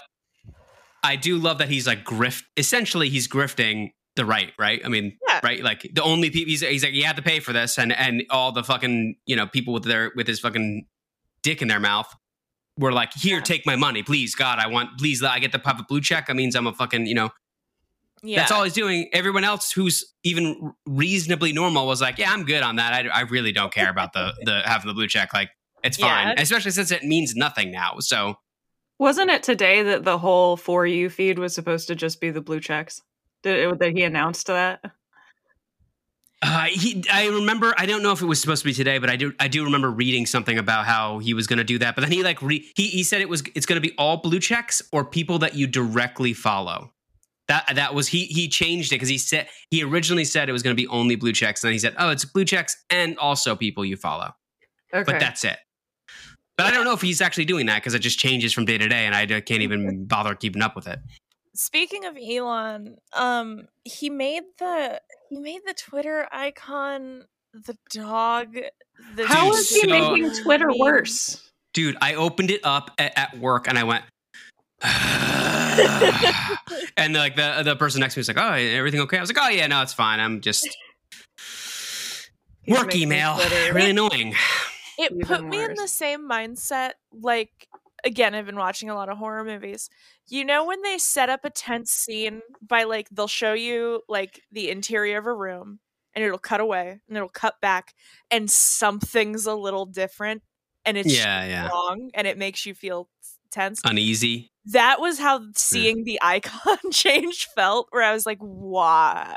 [1.04, 2.43] I do love that he's like grift.
[2.56, 4.82] Essentially, he's grifting the right, right?
[4.86, 5.41] I mean, Yeah.
[5.43, 5.62] right?
[5.62, 8.24] Like the only people he's, he's like you have to pay for this, and and
[8.30, 10.86] all the fucking you know people with their with his fucking
[11.43, 12.08] dick in their mouth
[12.78, 13.43] were like, here, Yeah.
[13.43, 16.28] take my money, please, God, I want, please, I get the a blue check.
[16.28, 17.32] That means I'm a fucking you know.
[18.24, 18.40] Yeah.
[18.40, 19.10] That's all he's doing.
[19.14, 22.94] Everyone else who's even reasonably normal was like, yeah, I'm good on that.
[22.94, 25.34] I, I really don't care about the the having the blue check.
[25.34, 25.50] Like
[25.84, 26.36] it's fine, Yeah.
[26.38, 27.96] especially since it means nothing now.
[28.00, 28.36] So
[29.00, 32.42] Wasn't it today that the whole for you feed was supposed to just be the
[32.42, 33.02] blue checks?
[33.44, 34.82] Did, that he announced that?
[36.44, 37.74] Uh, he, I remember.
[37.78, 39.32] I don't know if it was supposed to be today, but I do.
[39.40, 41.94] I do remember reading something about how he was going to do that.
[41.96, 44.18] But then he like re, he he said it was it's going to be all
[44.18, 46.94] blue checks or people that you directly follow.
[47.52, 50.64] That that was he he changed it because he said he originally said it was
[50.64, 53.18] going to be only blue checks, and then he said, oh, it's blue checks and
[53.18, 54.32] also people you follow.
[54.94, 55.04] Okay.
[55.04, 55.58] But that's it.
[56.56, 58.78] But I don't know if he's actually doing that because it just changes from day
[58.78, 61.00] to day, and I can't even bother keeping up with it.
[61.54, 68.56] Speaking of Elon, um, he made the he made the Twitter icon the dog.
[69.18, 71.52] The How Dude, is he so- making Twitter worse?
[71.74, 74.06] Dude, I opened it up at, at work and I went,
[76.98, 79.30] and like the the person next to me was like, "Oh, everything okay?" I was
[79.30, 80.20] like, "Oh yeah, no, it's fine.
[80.20, 80.68] I'm just
[82.64, 84.36] He's work email, Twitter- really annoying."
[85.00, 87.68] it even put me in the same mindset like
[88.04, 89.90] again i've been watching a lot of horror movies
[90.28, 94.42] you know when they set up a tense scene by like they'll show you like
[94.52, 95.80] the interior of a room
[96.14, 97.94] and it'll cut away and it'll cut back
[98.30, 100.44] and something's a little different
[100.84, 103.10] and it's Yeah, yeah, wrong and it makes you feel
[103.50, 104.51] tense uneasy.
[104.65, 109.28] That was how seeing the icon change felt where i was like what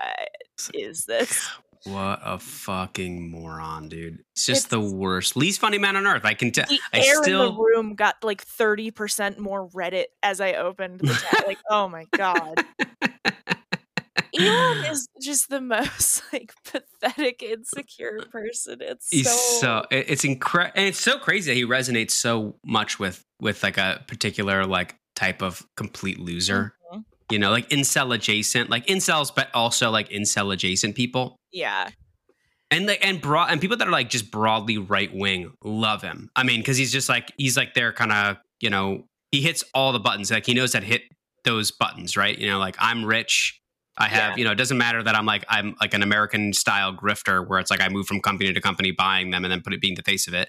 [0.72, 1.48] is this
[1.84, 4.20] What a fucking moron, dude.
[4.32, 5.37] It's just the worst.
[5.37, 6.24] Least funny man on earth.
[6.24, 6.64] I can tell.
[6.66, 11.00] The I air in the room got like thirty percent more Reddit as I opened
[11.00, 11.46] the tab.
[11.46, 12.64] like, oh my god.
[14.38, 18.78] Elon is just the most like pathetic, insecure person.
[18.80, 22.98] It's He's so, so it's incredible, and it's so crazy that he resonates so much
[22.98, 26.74] with with like a particular like type of complete loser.
[26.92, 27.05] Mhm.
[27.31, 31.37] You know, like incel adjacent, like incels, but also like incel adjacent people.
[31.53, 31.90] yeah.
[32.70, 36.29] and like and broad and people that are like just broadly right wing love him.
[36.35, 39.62] I mean, because he's just like he's like their kind of you know he hits
[39.74, 40.31] all the buttons.
[40.31, 41.03] Like he knows to hit
[41.44, 42.37] those buttons, right?
[42.37, 43.61] You know, like I'm rich.
[43.96, 44.37] I have Yeah.
[44.37, 47.61] you know it doesn't matter that I'm like I'm like an American style grifter where
[47.61, 49.94] it's like I move from company to company buying them and then put it being
[49.94, 50.48] the face of it.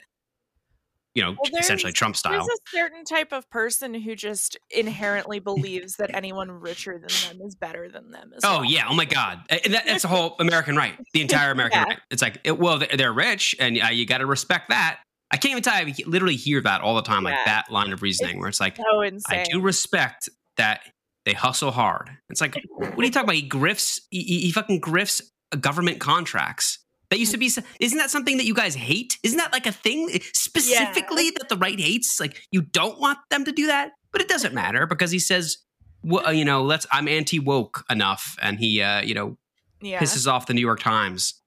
[1.16, 2.34] You know, Well, essentially Trump style.
[2.34, 7.48] There's a certain type of person who just inherently believes that anyone richer than them
[7.48, 8.34] is better than them.
[8.44, 8.66] Oh well.
[8.66, 8.86] yeah!
[8.90, 9.40] Oh my God!
[9.50, 10.94] And that, that's the whole American right.
[11.14, 11.86] The entire American Yeah.
[11.86, 12.00] right.
[12.12, 15.00] It's like, it, well, they're, rich, and uh, you got to respect that.
[15.32, 15.94] I can't even tell you.
[15.98, 18.76] I literally hear that all the time, like that line of reasoning, where it's like,
[18.76, 18.84] so.
[19.30, 20.82] I do respect that
[21.26, 22.10] they hustle hard.
[22.30, 23.36] It's like, what are you talking about?
[23.36, 24.00] He grifts.
[24.12, 25.22] He, he, he fucking grifts
[25.60, 26.80] government contracts.
[27.10, 27.52] That used to be.
[27.80, 29.18] Isn't that something that you guys hate?
[29.24, 32.20] Isn't that like a thing specifically that the right hates?
[32.20, 35.58] Like you don't want them to do that, but it doesn't matter because he says,
[36.04, 36.86] well, you know, let's.
[36.92, 39.38] I'm anti woke enough, and he, uh, you know,
[39.82, 40.00] yeah.
[40.00, 41.42] pisses off the New York Times.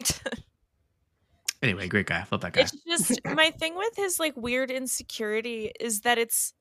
[1.62, 2.20] Anyway, great guy.
[2.20, 2.62] I Love that guy.
[2.62, 6.54] it's just my thing with his like weird insecurity is that it's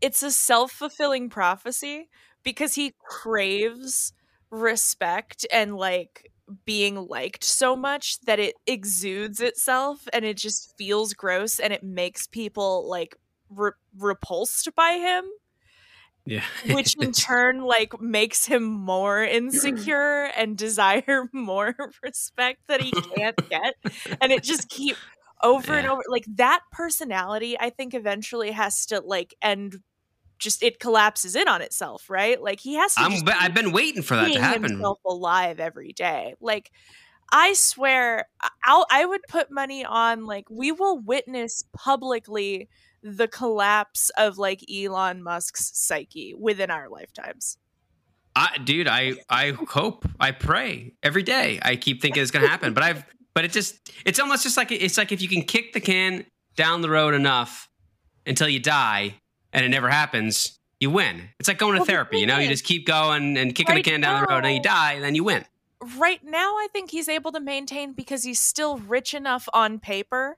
[0.00, 2.08] it's a self-fulfilling prophecy
[2.44, 4.12] because he craves
[4.50, 6.30] respect and like
[6.64, 11.82] being liked so much that it exudes itself and it just feels gross and it
[11.82, 13.16] makes people like
[13.50, 15.24] re- repulsed by him.
[16.26, 16.44] Yeah.
[16.72, 23.36] which in turn like makes him more insecure and desire more respect that he can't
[23.48, 23.74] get.
[24.20, 24.96] And it just keep
[25.42, 29.76] over and over like that personality i think eventually has to like end
[30.38, 33.72] just it collapses in on itself right like he has to I'm, just I've been
[33.72, 34.62] waiting for that to happen.
[34.62, 36.70] himself alive every day like
[37.30, 42.68] i swear I- I'll, i would put money on like we will witness publicly
[43.02, 47.58] the collapse of like elon musk's psyche within our lifetimes
[48.36, 51.58] I, dude, I I hope, I pray every day.
[51.60, 54.70] I keep thinking it's gonna happen, but I've, but it just, it's almost just like
[54.70, 56.24] it's like if you can kick the can
[56.54, 57.68] down the road enough
[58.26, 59.16] until you die,
[59.52, 61.28] and it never happens, you win.
[61.38, 62.18] It's like going to Well, therapy.
[62.18, 64.54] You know, you just keep going and kicking right the can down the road, and
[64.54, 65.44] you die, and then you win.
[65.96, 70.36] right now i think he's able to maintain because he's still rich enough on paper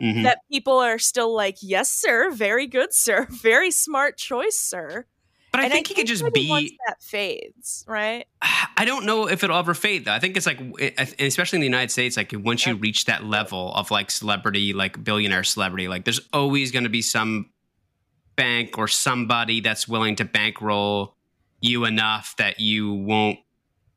[0.00, 0.22] Mhm.
[0.22, 5.04] that people are still like yes sir very good sir very smart choice sir
[5.52, 6.78] But I and think he could just be.
[6.86, 8.24] that fades right
[8.78, 10.12] I don't know if it'll ever fade though.
[10.12, 10.60] I think it's like,
[11.18, 15.02] especially in the United States, like once you reach that level of like celebrity, like
[15.02, 17.50] billionaire celebrity, like there's always going to be some
[18.38, 21.14] bank or somebody that's willing to bankroll
[21.60, 23.40] you enough that you won't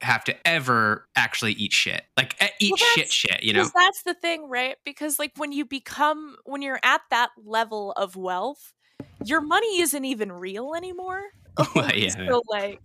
[0.02, 3.44] have to ever actually eat shit, like eat Well, shit, shit.
[3.44, 3.70] You know?
[3.74, 4.76] That's the thing, right?
[4.84, 8.74] Because like when you become when you're at that level of wealth,
[9.24, 11.22] your money isn't even real anymore.
[11.76, 12.82] Well, yeah, so like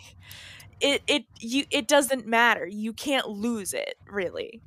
[0.81, 2.67] it it you it doesn't matter.
[2.67, 4.61] You can't lose it, really.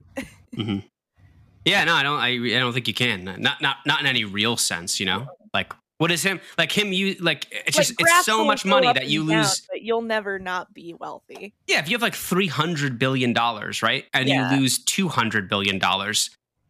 [0.56, 0.84] Mhm.
[1.66, 2.20] Yeah, no, I don't.
[2.20, 3.26] I, I don't think you can.
[3.26, 5.00] Not not not in any real sense.
[5.00, 6.42] You know, like what is him?
[6.58, 6.92] Like him?
[6.92, 9.62] You like it's Like, just it's so much money that and you down, lose.
[9.70, 11.54] but you'll never not be wealthy.
[11.68, 14.52] Yeah, if you have like three hundred billion dollars, right, and Yeah.
[14.54, 16.30] you lose two hundred billion dollars,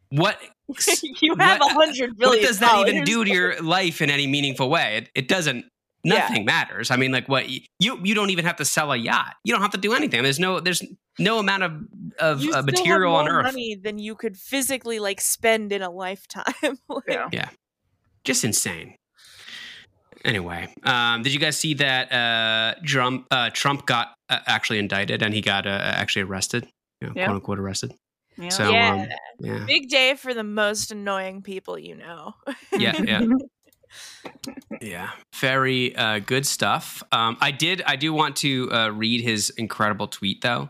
[0.10, 0.38] what
[1.22, 2.40] you have a hundred billion.
[2.42, 4.98] what does that even do to your life in any meaningful way?
[4.98, 5.66] It, it doesn't.
[6.04, 6.20] Yeah.
[6.20, 6.92] Nothing matters.
[6.92, 9.36] I mean, like what you you don't even have to sell a yacht.
[9.44, 10.24] You don't have to do anything.
[10.24, 10.82] There's no there's
[11.20, 11.72] no amount of
[12.20, 13.44] of uh, still have material on more earth.
[13.48, 16.46] money than you could physically like spend in a lifetime.
[16.90, 17.50] Like, Yeah.
[18.24, 18.96] Just insane.
[20.26, 25.22] Anyway, um, did you guys see that uh, Trump uh, Trump got uh, actually indicted
[25.24, 26.68] and he got uh, actually arrested,
[27.02, 27.26] you know, Yeah.
[27.26, 27.94] quote unquote arrested?
[28.38, 28.50] Yeah.
[28.50, 28.94] So Yeah.
[28.94, 29.08] um,
[29.40, 32.36] yeah, Big day for the most annoying people you know.
[32.78, 33.22] yeah, yeah.
[34.82, 37.02] Yeah, very uh, good stuff.
[37.12, 37.82] Um, I did.
[37.86, 40.70] I do want to uh, read his incredible tweet, though.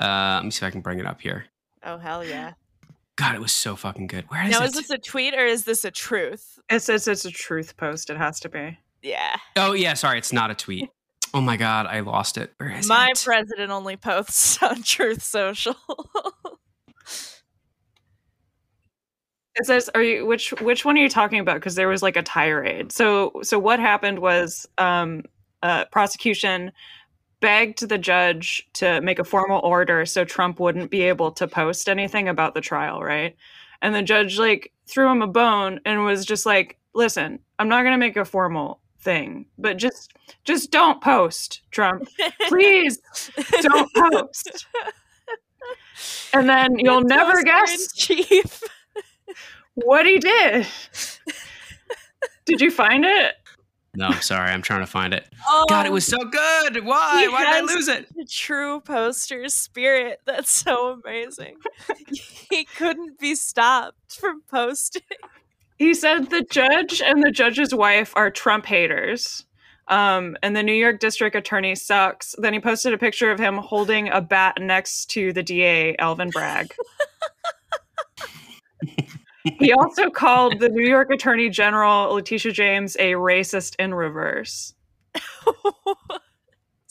[0.00, 1.44] Uh, let me see if I can bring it up here.
[1.82, 2.52] Oh hell yeah!
[3.16, 4.24] God, it was so fucking good.
[4.28, 4.52] Where is it?
[4.52, 4.68] Now it?
[4.68, 6.58] is this a tweet or is this a truth?
[6.70, 8.08] It's, it's it's a truth post.
[8.10, 8.78] It has to be.
[9.04, 10.90] Yeah, oh yeah, sorry, it's not a tweet.
[11.34, 12.52] Oh my god, I lost it.
[12.56, 13.22] Where is my it?
[13.22, 15.76] president only posts on Truth Social.
[19.56, 22.16] It says, "Are you which which one are you talking about?" Because there was like
[22.16, 22.90] a tirade.
[22.90, 25.22] So so what happened was um,
[25.62, 26.72] uh, prosecution
[27.40, 31.88] begged the judge to make a formal order so Trump wouldn't be able to post
[31.88, 33.36] anything about the trial, right?
[33.82, 37.82] And the judge like threw him a bone and was just like, "Listen, I'm not
[37.82, 40.12] going to make a formal thing, but just
[40.44, 42.08] just don't post, Trump.
[42.48, 42.98] Please
[43.62, 44.66] don't post."
[46.34, 48.60] And then you'll never guess chief.
[49.74, 50.66] what he did.
[52.44, 53.34] Did you find it?
[53.96, 55.28] No, sorry, I'm trying to find it.
[55.46, 55.92] Oh, God, it oh.
[55.92, 56.84] was so good.
[56.84, 57.28] Why?
[57.28, 58.08] Why did I lose it?
[58.14, 60.20] the true poster spirit.
[60.24, 61.58] That's so amazing.
[62.50, 65.02] he couldn't be stopped from posting.
[65.76, 69.44] He said the judge and the judge's wife are Trump haters.
[69.88, 72.34] Um, and the New York district attorney sucks.
[72.38, 76.30] Then he posted a picture of him holding a bat next to the DA, Alvin
[76.30, 76.74] Bragg.
[79.44, 84.74] he also called the New York attorney general, Letitia James, a racist in reverse.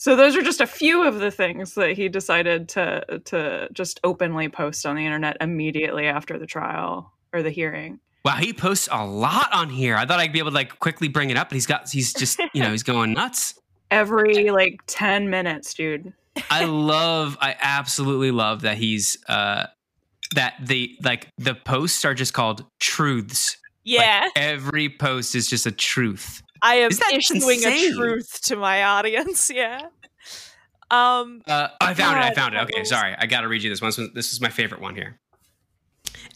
[0.04, 4.00] So those are just a few of the things that he decided to to just
[4.04, 8.00] openly post on the internet immediately after the trial or the hearing.
[8.24, 9.96] Wow, he posts a lot on here.
[9.96, 12.12] I thought I'd be able to like quickly bring it up, but he's got he's
[12.14, 13.54] just you know he's going nuts.
[13.90, 16.12] Every like 10 minutes, dude.
[16.50, 19.66] I love, I absolutely love that he's uh
[20.34, 23.56] that the like the posts are just called truths.
[23.86, 26.42] Like, yeah, every post is just a truth.
[26.62, 27.92] I am issuing insane?
[27.92, 29.50] a truth to my audience.
[29.54, 29.82] Yeah.
[30.90, 31.42] Um.
[31.46, 32.24] Uh, I found it.
[32.24, 32.58] I found it.
[32.62, 33.14] Okay, sorry.
[33.18, 33.70] I got to read you.
[33.70, 35.18] This one- This is my favorite one here.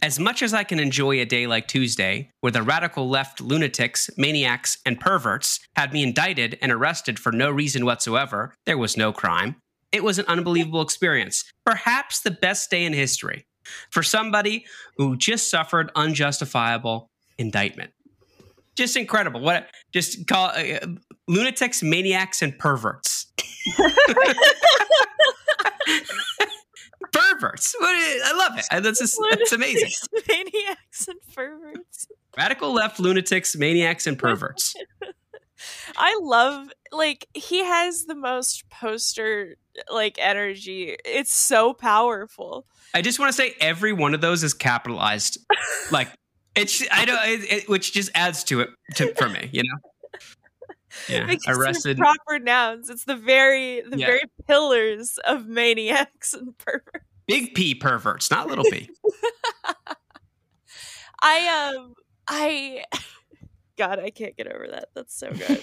[0.01, 4.09] As much as I can enjoy a day like Tuesday, where the radical left lunatics,
[4.17, 9.13] maniacs, and perverts had me indicted and arrested for no reason whatsoever, there was no
[9.13, 9.57] crime.
[9.91, 13.47] It was an unbelievable experience, perhaps the best day in history
[13.91, 17.91] for somebody who just suffered unjustifiable indictment.
[18.77, 19.41] Just incredible.
[19.41, 19.69] What?
[19.93, 20.79] Just call uh,
[21.27, 23.27] lunatics, maniacs, and perverts.
[27.13, 27.75] perverts.
[27.81, 28.83] I love it.
[28.83, 29.91] That's just, that's amazing.
[30.29, 32.07] Maniacs and perverts.
[32.37, 34.75] Radical left lunatics, maniacs, and perverts.
[35.97, 39.57] I love like he has the most poster
[39.93, 40.97] like energy.
[41.05, 42.65] It's so powerful.
[42.95, 45.39] I just want to say every one of those is capitalized.
[45.91, 46.09] Like
[46.55, 49.91] it's I don't it, it, which just adds to it to, for me, you know.
[51.09, 51.99] Yeah, Because arrested.
[51.99, 52.89] proper nouns.
[52.91, 54.07] It's the very the Yeah.
[54.07, 57.05] very pillars of maniacs and perverts.
[57.27, 58.89] Big P perverts, not little P.
[61.21, 61.95] I um
[62.27, 62.85] I
[63.77, 64.89] God, I can't get over that.
[64.95, 65.61] That's so good.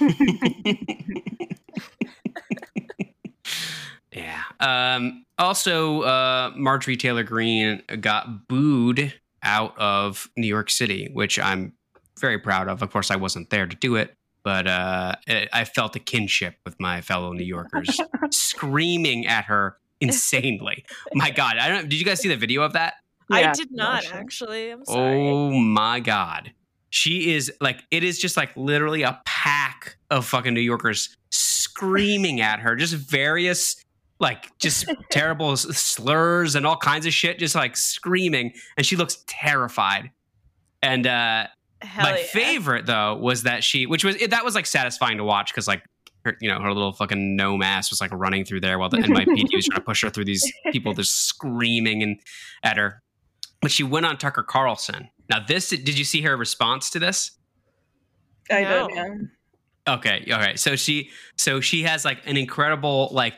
[4.14, 4.42] yeah.
[4.60, 11.74] Um, also, uh, Marjorie Taylor Greene got booed out of New York City, which I'm
[12.20, 12.82] very proud of.
[12.82, 16.56] Of course, I wasn't there to do it, but uh, I I felt a kinship
[16.64, 18.00] with my fellow New Yorkers,
[18.32, 20.86] screaming at her insanely.
[21.14, 21.90] My God, I don't.
[21.90, 22.94] Did you guys see the video of that?
[23.30, 24.16] I did not sure.
[24.16, 24.70] actually.
[24.70, 25.28] I'm sorry.
[25.28, 26.54] Oh my god.
[26.92, 32.40] She is like it is just like literally a pack of fucking New Yorkers screaming
[32.40, 33.84] at her, just various
[34.20, 39.24] like just terrible slurs and all kinds of shit, just like screaming, and she looks
[39.28, 40.12] terrified.
[40.84, 41.48] And uh
[41.82, 42.24] Hell my yeah.
[42.26, 45.84] favorite though was that she, which was that was like satisfying to watch because like
[46.26, 48.98] her, you know, her little fucking gnome ass was like running through there while the
[48.98, 52.20] NYPD was trying to push her through these people just screaming and
[52.64, 53.02] at her.
[53.62, 55.10] But she went on Tucker Carlson.
[55.30, 57.32] Now, this did you see her response to this?
[58.52, 58.88] I No.
[58.88, 59.16] did, yeah.
[59.88, 60.56] Okay, okay.
[60.56, 63.36] So she, so she has like an incredible like.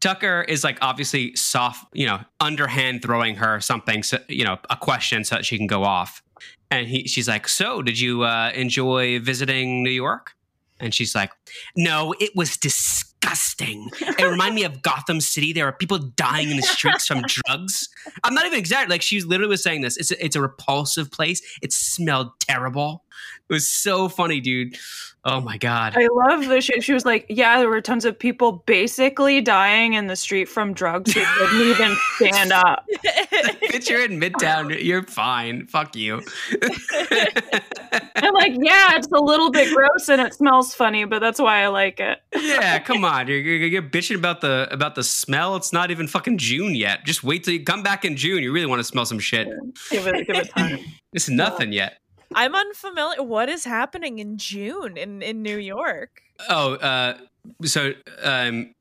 [0.00, 4.76] Tucker is like obviously soft, you know, underhand throwing her something, so, you know, a
[4.76, 6.22] question so that she can go off.
[6.70, 10.34] And he, she's like, "So, did you uh, enjoy visiting New York?"
[10.80, 11.32] And she's like,
[11.76, 13.88] "No, it was disgusting.
[14.00, 15.52] It reminded me of Gotham City.
[15.52, 17.88] There are people dying in the streets from drugs.
[18.24, 18.90] I'm not even exaggerating.
[18.90, 19.96] Like she literally was saying this.
[19.96, 21.40] It's a, it's a repulsive place.
[21.62, 23.04] It smelled terrible.
[23.48, 24.76] It was so funny, dude.
[25.30, 25.92] Oh my god.
[25.94, 26.82] I love the shit.
[26.82, 30.72] She was like, "Yeah, there were tons of people basically dying in the street from
[30.72, 34.82] drugs who couldn't even stand up." Bitch, you're in Midtown.
[34.82, 35.66] You're fine.
[35.66, 36.22] Fuck you.
[38.16, 41.62] I'm like, "Yeah, it's a little bit gross and it smells funny, but that's why
[41.62, 43.28] I like it." yeah, come on.
[43.28, 45.56] You're, you're, you're bitching about the about the smell.
[45.56, 47.04] It's not even fucking June yet.
[47.04, 48.42] Just wait till you come back in June.
[48.42, 49.46] You really want to smell some shit.
[49.90, 50.78] Give it, give it time.
[51.12, 51.98] It's nothing yet.
[52.34, 53.22] I'm unfamiliar.
[53.22, 56.22] What is happening in June in, in New York?
[56.48, 57.16] Oh, uh,
[57.64, 58.74] so um,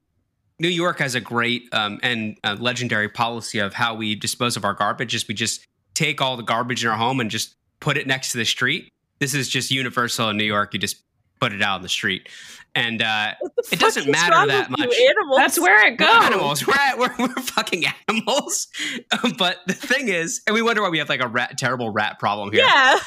[0.60, 4.66] New York has a great um, and uh, legendary policy of how we dispose of
[4.66, 5.16] our garbage.
[5.16, 8.32] Is we just take all the garbage in our home and just put it next
[8.32, 8.92] to the street.
[9.20, 10.74] This is just universal in New York.
[10.74, 11.04] You just
[11.40, 12.30] put it out on the street.
[12.76, 13.34] And uh,
[13.72, 14.80] It doesn't matter that much.
[14.96, 15.38] Animals.
[15.38, 16.26] That's where it we're goes.
[16.26, 16.68] animals.
[16.68, 18.68] We're, at, we're we're fucking animals.
[19.40, 22.20] but the thing is, and we wonder why we have like a rat, terrible rat
[22.20, 22.64] problem here.
[22.64, 23.00] Yeah,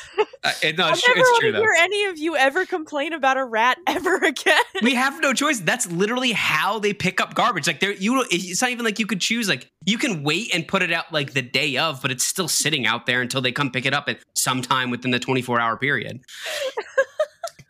[0.42, 1.62] Uh, it- no, I it's, never it's want true to though.
[1.62, 4.58] hear any of you ever complain about a rat ever again.
[4.82, 5.60] we have no choice.
[5.60, 7.68] That's literally how they pick up garbage.
[7.68, 8.24] Like there, you.
[8.28, 9.48] It's not even like you could choose.
[9.48, 12.48] Like you can wait and put it out like the day of, but it's still
[12.48, 15.76] sitting out there until they come pick it up at sometime within the 24 hour
[15.76, 16.22] period.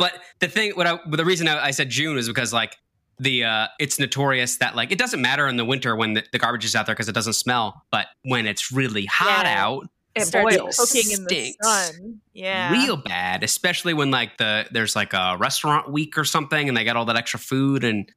[0.01, 2.77] But the thing, what I, the reason I, I said June is because like
[3.21, 6.39] the uh it's notorious that like it doesn't matter in the winter when the, the
[6.39, 9.65] garbage is out there because it doesn't smell, but when it's really hot Yeah.
[9.65, 10.77] out, It Starts boils.
[10.77, 11.67] cooking in the Stinks.
[11.69, 12.21] sun.
[12.33, 16.77] Yeah, real bad, especially when like the there's like a restaurant week or something and
[16.77, 18.11] they got all that extra food and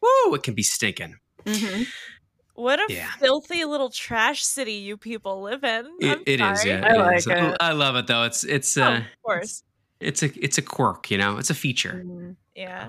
[0.00, 1.16] woo, it can be stinking.
[1.44, 1.86] Mhm.
[2.54, 3.10] What a Yeah.
[3.18, 5.86] filthy little trash city you people live in.
[6.00, 6.80] It, it is, yeah.
[6.86, 7.26] I it like is.
[7.26, 7.56] it.
[7.60, 8.22] I love it though.
[8.22, 9.42] It's it's Oh, uh of course.
[9.44, 9.62] it's
[10.22, 11.38] a it's a quirk, you know.
[11.38, 12.02] It's a feature.
[12.04, 12.36] Mhm.
[12.54, 12.88] Yeah.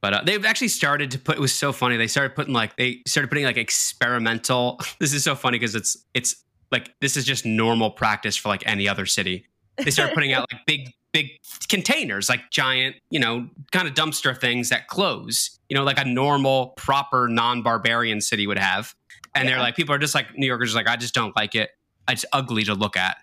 [0.00, 1.36] But uh, they've actually started to put.
[1.36, 1.96] It was so funny.
[1.96, 4.80] They started putting like they started putting like experimental.
[4.98, 6.36] This is so funny because it's it's
[6.72, 9.46] like this is just normal practice for like any other city.
[9.76, 11.30] They started putting out like big big
[11.68, 15.58] containers, like giant, you know, kind of dumpster things that close.
[15.68, 18.94] You know, like a normal, proper, non-barbarian city would have.
[19.34, 21.54] And they're like, people are just like New Yorkers, are like I just don't like
[21.54, 21.70] it.
[22.08, 23.18] It's ugly to look at.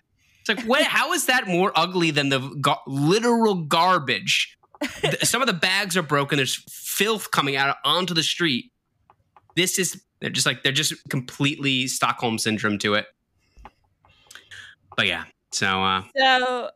[0.48, 0.82] It's like, what?
[0.82, 4.56] How is that more ugly than the gar- literal garbage?
[5.22, 6.36] Some of the bags are broken.
[6.36, 8.72] There's filth coming out onto the street.
[9.56, 13.06] This is they're just like they're just completely Stockholm syndrome to it.
[14.96, 16.70] But yeah, so uh, So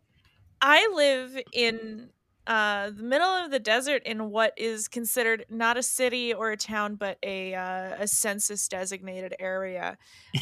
[0.61, 2.11] I live in
[2.47, 6.57] uh, the middle of the desert in what is considered not a city or a
[6.57, 9.97] town, but a uh, a census designated area.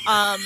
[0.07, 0.41] Um,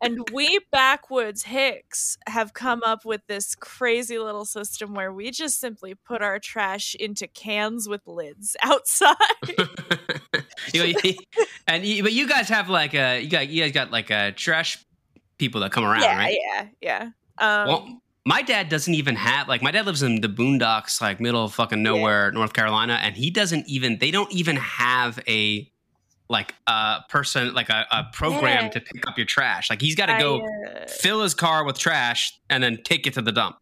[0.00, 5.60] and we backwoods Hicks have come up with this crazy little system where we just
[5.60, 9.16] simply put our trash into cans with lids outside.
[11.66, 14.32] and you, but you guys have like a you got you guys got like a
[14.32, 14.82] trash
[15.36, 16.38] people that come around, yeah, right?
[16.40, 17.10] yeah, yeah.
[17.38, 21.20] Um, Well, my dad doesn't even have like my dad lives in the boondocks, like
[21.20, 25.70] middle of fucking nowhere, North Carolina, and he doesn't even they don't even have a
[26.30, 28.70] like a person like a, a program Yeah.
[28.70, 29.68] to pick up your trash.
[29.68, 33.06] Like he's got to I, go uh, fill his car with trash and then take
[33.06, 33.56] it to the dump.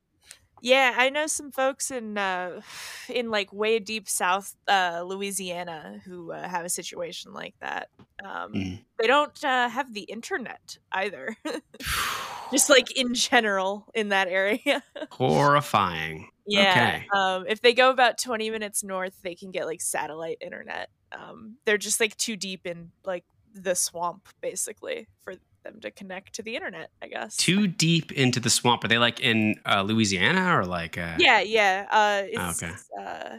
[0.62, 2.60] Yeah, I know some folks in uh,
[3.08, 7.88] in like way deep South uh, Louisiana who uh, have a situation like that.
[8.24, 8.84] Um, Mm.
[8.98, 11.36] They don't uh, have the internet either,
[12.52, 14.82] just like in general in that area.
[15.10, 16.28] Horrifying.
[16.46, 17.06] yeah, Okay.
[17.18, 20.88] um, if they go about twenty minutes north, they can get like satellite internet.
[21.10, 26.34] Um, they're just like too deep in like the swamp, basically, for them to connect
[26.34, 26.90] to the internet.
[27.00, 27.36] I guess.
[27.36, 28.84] Too deep into the swamp.
[28.84, 30.98] Are they like in uh, Louisiana or like?
[30.98, 31.86] Uh, Yeah, yeah.
[31.90, 32.72] Uh, it's, okay.
[33.00, 33.38] Uh,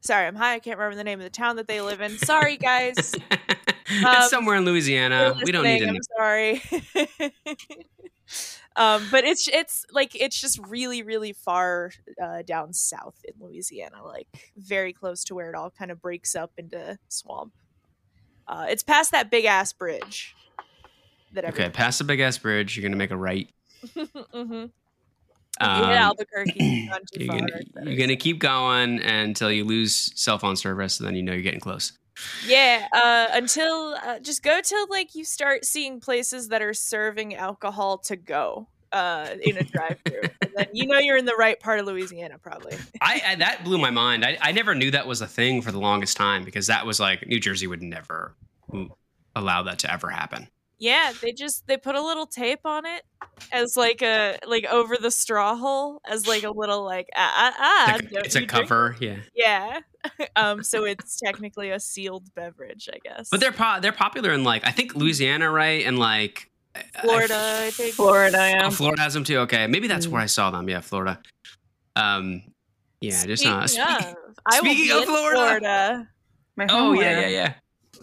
[0.00, 0.54] sorry, I'm high.
[0.54, 2.18] I can't remember the name of the town that they live in.
[2.18, 3.14] Sorry, guys.
[3.86, 5.34] it's Um, somewhere in Louisiana.
[5.44, 5.88] We don't need to.
[5.88, 6.62] I'm sorry.
[8.76, 11.90] um, but it's it's like it's just really really far
[12.22, 16.34] uh, down south in Louisiana, like very close to where it all kind of breaks
[16.34, 17.52] up into swamp.
[18.46, 20.34] Uh, it's past that big ass bridge.
[21.34, 23.48] That Okay, past the big ass bridge, you're gonna make a right.
[24.32, 24.64] hmm
[25.60, 26.88] Um, you hit Albuquerque.
[26.90, 30.98] gone too you're far, gonna, you're gonna keep going until you lose cell phone service,
[30.98, 31.92] and then you know you're getting close.
[32.46, 37.34] Yeah, uh, until uh, just go till like you start seeing places that are serving
[37.34, 40.22] alcohol to go uh, in a drive-through.
[40.42, 42.78] and then you know you're in the right part of Louisiana, probably.
[43.00, 44.24] I, I that blew my mind.
[44.24, 47.00] I, I never knew that was a thing for the longest time because that was
[47.00, 48.34] like New Jersey would never
[49.34, 50.48] allow that to ever happen.
[50.78, 53.02] Yeah, they just they put a little tape on it
[53.52, 57.54] as like a like over the straw hole as like a little like ah ah
[57.58, 57.94] ah.
[57.94, 59.16] It's a- don't it's a drink cover, yeah.
[59.34, 59.80] Yeah.
[60.36, 60.62] um.
[60.62, 63.28] So it's technically a sealed beverage, I guess.
[63.30, 65.86] But they're po- they're popular in like I think Louisiana, right?
[65.86, 66.50] And like
[67.00, 67.94] Florida, I think.
[67.94, 68.70] Florida, Oh, yeah.
[68.70, 69.38] Florida has them too.
[69.40, 70.10] Okay, maybe that's Mm.
[70.10, 70.68] where I saw them.
[70.68, 71.20] Yeah, Florida.
[71.96, 72.42] Um,
[73.00, 75.36] yeah, just uh, Speaking of, I will speaking be of Florida.
[75.38, 76.08] Florida.
[76.56, 77.54] My Oh yeah, yeah, yeah.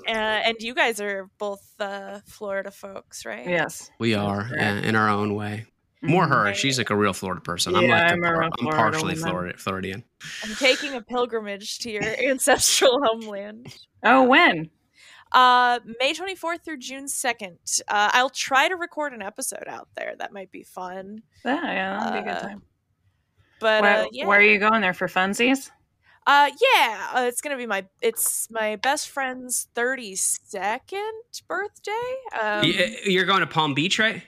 [0.07, 3.47] Uh, and you guys are both uh, Florida folks, right?
[3.47, 3.89] Yes.
[3.99, 5.65] We are yeah, in our own way.
[6.03, 6.43] More her.
[6.45, 6.57] Right.
[6.57, 7.75] She's like a real Florida person.
[7.75, 9.15] I'm like a I'm a par- real I'm Florida partially.
[9.15, 10.03] Florida Floridian.
[10.43, 13.75] I'm taking a pilgrimage to your ancestral homeland.
[14.03, 14.71] Oh, when?
[15.31, 17.81] Uh, May 24th through June 2nd.
[17.87, 20.15] Uh, I'll try to record an episode out there.
[20.17, 21.21] That might be fun.
[21.45, 22.61] Yeah, yeah, that'll be a good Uh, time.
[23.59, 25.69] But Where, uh, yeah, where are you going there for funsies?
[26.27, 31.11] Uh, yeah, uh, it's gonna be my it's my best friend's 32nd
[31.47, 31.91] birthday.
[32.41, 34.23] Um, Y- You're going to Palm Beach, right?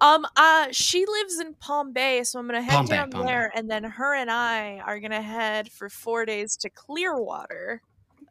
[0.00, 3.26] Um, uh, she lives in Palm Bay, so I'm gonna head Palm Bay, down Palm
[3.26, 3.32] Bay.
[3.32, 7.82] there, and then her and I are gonna head for four days to Clearwater,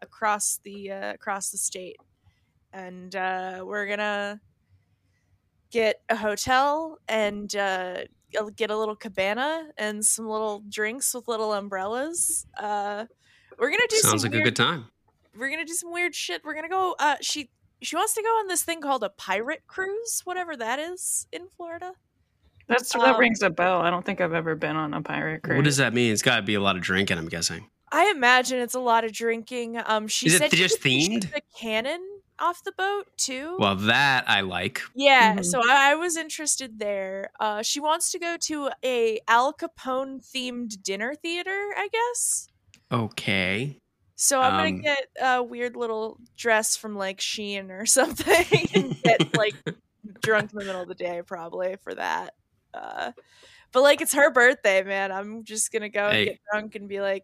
[0.02, 1.98] across the uh, across the state,
[2.74, 4.42] and uh, we're gonna
[5.72, 8.04] get a hotel and uh,
[8.56, 12.46] get a little cabana and some little drinks with little umbrellas.
[12.58, 13.06] Uh,
[13.58, 14.86] we're gonna do Sounds some like a good time.
[15.38, 16.44] we're gonna do some weird shit.
[16.44, 16.96] We're gonna go.
[17.00, 17.50] Uh, she
[17.82, 21.48] she wants to go on this thing called a pirate cruise, whatever that is in
[21.56, 21.94] Florida.
[22.68, 23.82] That's that Um, rings a bell.
[23.82, 25.56] I don't think I've ever been on a pirate cruise.
[25.58, 26.14] What does that mean?
[26.14, 27.18] It's got to be a lot of drinking.
[27.18, 27.68] I'm guessing.
[27.92, 29.82] I imagine it's a lot of drinking.
[29.84, 31.34] Um, she Is said she just could shoot themed?
[31.34, 33.56] the cannon off the boat too.
[33.60, 34.82] Well, that I like.
[34.96, 35.46] yeah, Mhm.
[35.46, 37.32] so I, I was interested there.
[37.40, 42.48] Uh, she wants to go to a Al Capone themed dinner theater, I guess.
[42.92, 43.78] Okay.
[44.16, 49.02] So I'm Um, gonna get a weird little dress from like Shein or something and
[49.04, 49.56] get like
[50.22, 52.34] drunk in the middle of the day probably for that.
[52.74, 53.12] Uh,
[53.72, 55.12] but like it's her birthday, man.
[55.12, 56.18] I'm just gonna go Hey.
[56.22, 57.24] and get drunk and be like,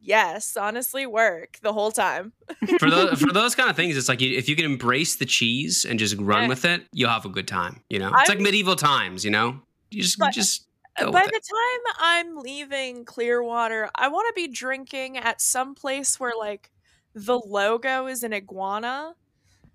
[0.00, 2.32] yes, honestly, work the whole time.
[2.78, 5.26] For those for those kind of things, it's like you, if you can embrace the
[5.26, 6.48] cheese and just run Yeah.
[6.48, 7.82] with it, you'll have a good time.
[7.90, 9.24] You know, it's like I'm- medieval times.
[9.24, 11.44] You know, you just But- just uh, By the it.
[11.44, 16.70] time I'm leaving Clearwater, I want to be drinking at some place where like
[17.14, 19.14] the logo is an iguana,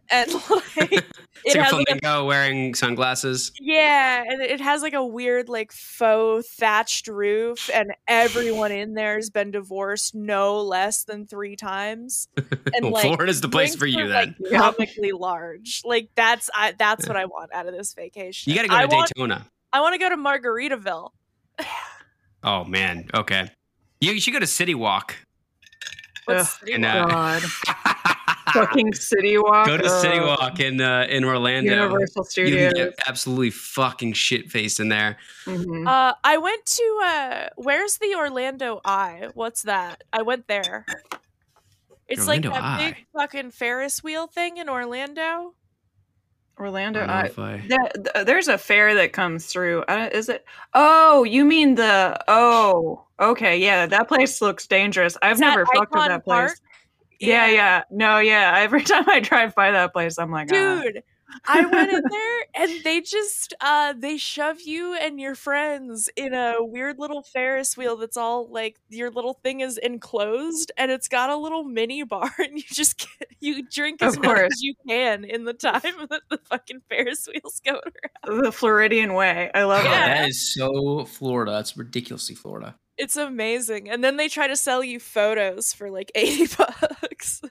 [0.09, 1.05] and like
[1.45, 3.51] It's it like has a like a flamingo wearing sunglasses.
[3.59, 9.15] Yeah, and it has like a weird like faux thatched roof, and everyone in there
[9.15, 12.27] has been divorced no less than three times.
[12.75, 14.35] And well, like Florida's the place for you are, then.
[14.39, 15.81] Like, comically large.
[15.85, 18.51] Like that's I that's what I want out of this vacation.
[18.51, 19.47] you got to go I to want, Daytona.
[19.71, 21.09] I want to go to Margaritaville.
[22.43, 23.07] Oh man.
[23.13, 23.49] Okay.
[24.01, 25.15] You, you should go to City Walk.
[26.25, 27.09] What's Ugh, City and, Walk?
[27.09, 27.39] uh,
[27.85, 27.92] God,
[28.51, 29.67] fucking City Walk.
[29.67, 31.71] Go to City Walk in uh, in Orlando.
[31.71, 32.51] Universal Studios.
[32.59, 35.17] You can get absolutely fucking shit faced in there.
[35.45, 35.87] Mhm.
[35.87, 39.29] Uh, I went to uh, where's the Orlando Eye?
[39.33, 40.03] What's that?
[40.11, 40.85] I went there.
[42.07, 42.85] It's Orlando like that Eye.
[42.91, 45.53] big fucking Ferris wheel thing in Orlando.
[46.59, 46.99] Orlando.
[47.01, 49.83] I I, if th- there's a fair that comes through.
[49.83, 50.45] Uh, is it?
[50.73, 52.23] Oh, you mean the?
[52.27, 53.57] Oh, okay.
[53.57, 55.17] Yeah, that place looks dangerous.
[55.21, 56.49] I've Is that never fucked with that place.
[56.49, 56.57] Park?
[57.27, 57.83] Yeah, yeah.
[57.89, 58.53] No, yeah.
[58.57, 60.81] Every time I drive by that place, I'm like, ah.
[60.81, 61.03] dude
[61.45, 66.33] i went in there and they just uh they shove you and your friends in
[66.33, 71.07] a weird little ferris wheel that's all like your little thing is enclosed and it's
[71.07, 74.73] got a little mini bar and you just get you drink as much as you
[74.87, 77.79] can in the time that the fucking ferris wheel's going
[78.25, 79.51] around the Floridian way.
[79.53, 79.91] I love Yeah.
[79.91, 80.07] it.
[80.07, 81.59] That is so Florida.
[81.59, 82.75] It's ridiculously Florida.
[82.97, 87.41] It's amazing and then they try to sell you photos for like 80 bucks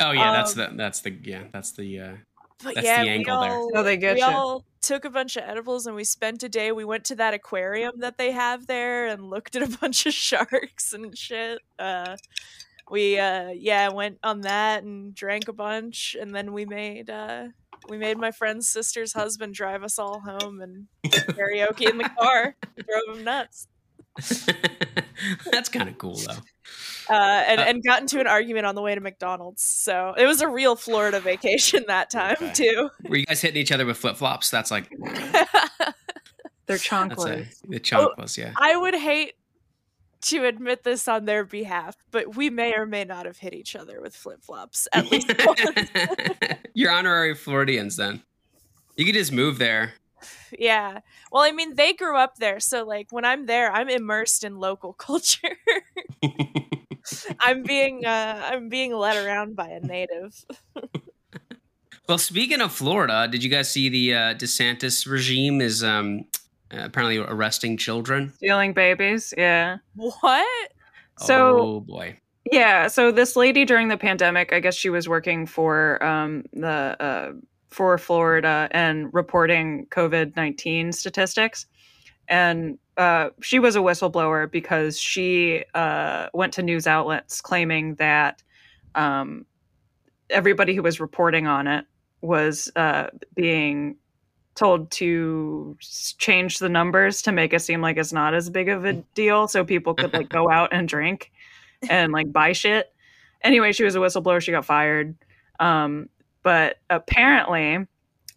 [0.00, 2.12] Oh yeah, that's Um, the that's the yeah that's the uh,
[2.62, 3.50] but That's yeah the we angle there.
[3.52, 4.30] all, Oh, they get we ya.
[4.30, 6.72] all took a bunch of edibles and we spent a day.
[6.72, 10.12] We went to that aquarium that they have there and looked at a bunch of
[10.12, 11.60] sharks and shit.
[11.78, 12.16] Uh,
[12.90, 17.44] we uh, yeah went on that and drank a bunch, and then we made uh,
[17.88, 22.10] we made my friend's sister's husband drive us all home and did karaoke in the
[22.20, 22.56] car.
[22.76, 23.68] Drove him nuts.
[25.50, 26.38] that's kind of cool though.
[27.10, 27.14] Uh,
[27.46, 29.62] and, Uh, and got into an argument on the way to McDonald's.
[29.62, 32.52] So it was a real Florida vacation that time Okay.
[32.52, 32.90] too.
[33.08, 34.50] Were you guys hitting each other with flip flops?
[34.50, 34.88] That's like
[36.66, 37.60] They're that's a, chonklers.
[37.68, 38.52] the chunk was yeah.
[38.56, 39.34] I would hate
[40.22, 43.76] to admit this on their behalf, but we may or may not have hit each
[43.76, 45.60] other with flip flops at least once.
[46.72, 48.22] You're honorary Floridians then.
[48.96, 49.92] You could just move there.
[50.58, 51.00] Yeah.
[51.30, 54.58] Well, I mean, they grew up there, so like when I'm there, I'm immersed in
[54.58, 55.56] local culture.
[57.40, 60.44] I'm being uh, I'm being led around by a native.
[62.06, 66.26] Well, speaking of Florida, did you guys see the uh, DeSantis regime is um,
[66.70, 68.32] uh, apparently arresting children?
[68.36, 69.32] Stealing babies.
[69.38, 69.78] Yeah.
[69.94, 70.72] What?
[71.16, 72.18] So oh boy,
[72.50, 76.96] Yeah, so this lady during the pandemic, I guess she was working for um, the
[77.00, 77.32] uh,
[77.74, 81.66] for Florida and reporting COVID nineteen statistics,
[82.28, 88.44] and uh, she was a whistleblower because she uh, went to news outlets claiming that
[88.94, 89.44] um,
[90.30, 91.84] everybody who was reporting on it
[92.20, 93.96] was uh, being
[94.54, 95.76] told to
[96.18, 99.48] change the numbers to make it seem like it's not as big of a deal,
[99.48, 101.32] so people could like go out and drink
[101.90, 102.92] and like buy shit.
[103.42, 104.40] Anyway, she was a whistleblower.
[104.40, 105.16] She got fired.
[105.58, 106.08] Um,
[106.44, 107.84] but apparently,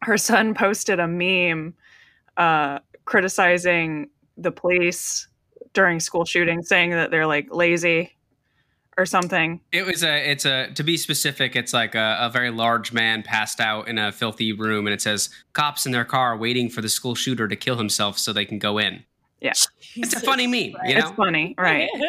[0.01, 1.75] her son posted a meme
[2.37, 5.27] uh, criticizing the police
[5.73, 8.17] during school shootings, saying that they're like lazy
[8.97, 9.61] or something.
[9.71, 10.31] It was a.
[10.31, 10.71] It's a.
[10.73, 14.53] To be specific, it's like a, a very large man passed out in a filthy
[14.53, 17.77] room, and it says cops in their car waiting for the school shooter to kill
[17.77, 19.03] himself so they can go in.
[19.41, 19.53] Yeah.
[19.95, 21.89] It's a funny meme, you It's funny, right?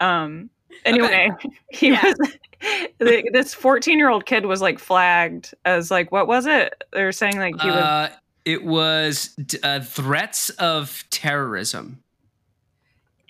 [0.00, 0.50] Um.
[0.84, 1.30] Anyway,
[1.70, 2.02] he Yeah.
[2.04, 2.16] was
[2.98, 6.74] the- this 14 year old kid was like flagged as like what was it?
[6.92, 8.08] They were saying like he was Uh,
[8.44, 12.02] it was uh, threats of terrorism.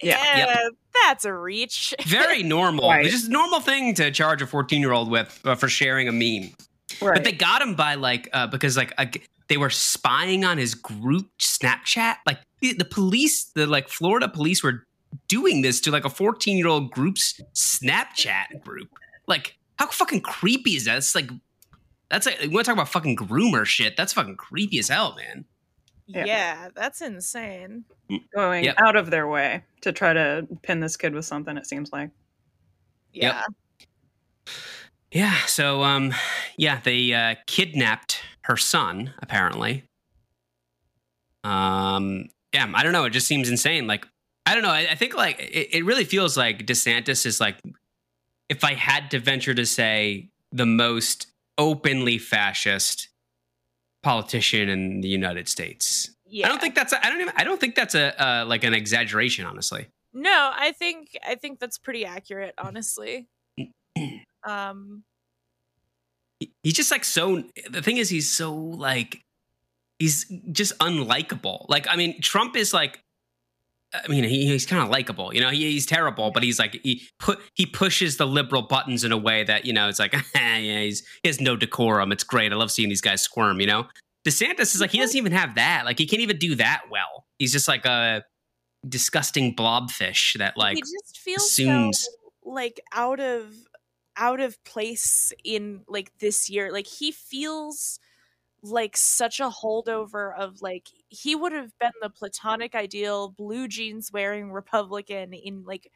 [0.03, 0.19] Yeah.
[0.37, 0.57] Yeah,
[1.05, 1.95] that's a reach.
[2.07, 2.89] Very normal.
[2.89, 3.05] Right.
[3.05, 6.09] It's just a normal thing to charge a 14 year old with uh, for sharing
[6.09, 6.53] a meme.
[7.01, 7.15] right.
[7.15, 9.07] But they got him by like uh, because like uh,
[9.49, 12.17] they were spying on his group Snapchat.
[12.27, 14.85] Like the, the police, the like Florida police were
[15.29, 18.89] doing this to like a 14 year old group's Snapchat group.
[19.27, 20.99] Like how fucking creepy is that?
[20.99, 21.31] It's like
[22.11, 23.97] that's like you want to talk about fucking groomer shit.
[23.97, 25.45] That's fucking creepy as hell, man.
[26.07, 26.25] Yeah.
[26.27, 26.69] Yeah.
[26.75, 27.85] that's insane.
[28.35, 28.75] going Yep.
[28.79, 31.57] out of their way to try to pin this kid with something.
[31.57, 32.11] It seems like.
[33.15, 33.35] Yep.
[33.35, 34.53] Yeah.
[35.11, 35.37] Yeah.
[35.47, 36.13] So um,
[36.57, 39.85] yeah, they uh, kidnapped her son apparently.
[41.45, 42.27] Um.
[42.53, 42.71] Yeah.
[42.75, 43.05] I don't know.
[43.05, 43.87] It just seems insane.
[43.87, 44.07] Like
[44.47, 44.71] I don't know.
[44.71, 47.57] I, I think like it, it really feels like DeSantis is like,
[48.49, 51.29] if I had to venture to say, the most
[51.59, 53.09] openly fascist
[54.03, 56.11] politician in the United States.
[56.27, 56.47] Yeah.
[56.47, 56.93] I don't think that's.
[56.93, 57.33] A, I don't even.
[57.37, 59.47] I don't think that's a uh, like an exaggeration.
[59.47, 59.87] Honestly.
[60.15, 63.29] No, I think I think that's pretty accurate, honestly.
[64.45, 65.05] um
[66.41, 69.23] he- he's just like so the thing is he's so like
[69.99, 73.03] he's just unlikable like i mean trump is like
[73.95, 76.81] i mean he, he's kind of likable you know he, he's terrible but he's like
[76.83, 80.15] he put he pushes the liberal buttons in a way that you know it's like
[80.35, 83.67] yeah he's he has no decorum it's great i love seeing these guys squirm you
[83.67, 83.87] know
[84.27, 85.27] desantis is like he doesn't mm-hmm.
[85.27, 88.23] even have that like he can't even do that well he's just like a
[88.89, 92.11] disgusting blobfish that like he just feels assumes- so
[92.45, 93.55] like out of
[94.17, 96.73] out of place in like this year.
[96.73, 97.99] Like he feels
[98.63, 104.11] like such a holdover of like he would have been the platonic ideal blue jeans
[104.13, 105.91] wearing Republican in like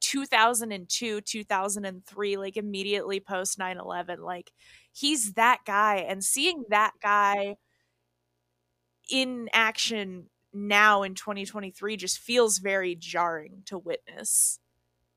[0.00, 4.22] 2002, 2003, like immediately post 9 11.
[4.22, 4.52] Like
[4.92, 5.96] he's that guy.
[6.08, 7.56] And seeing that guy
[9.10, 14.58] in action now in 2023 just feels very jarring to witness.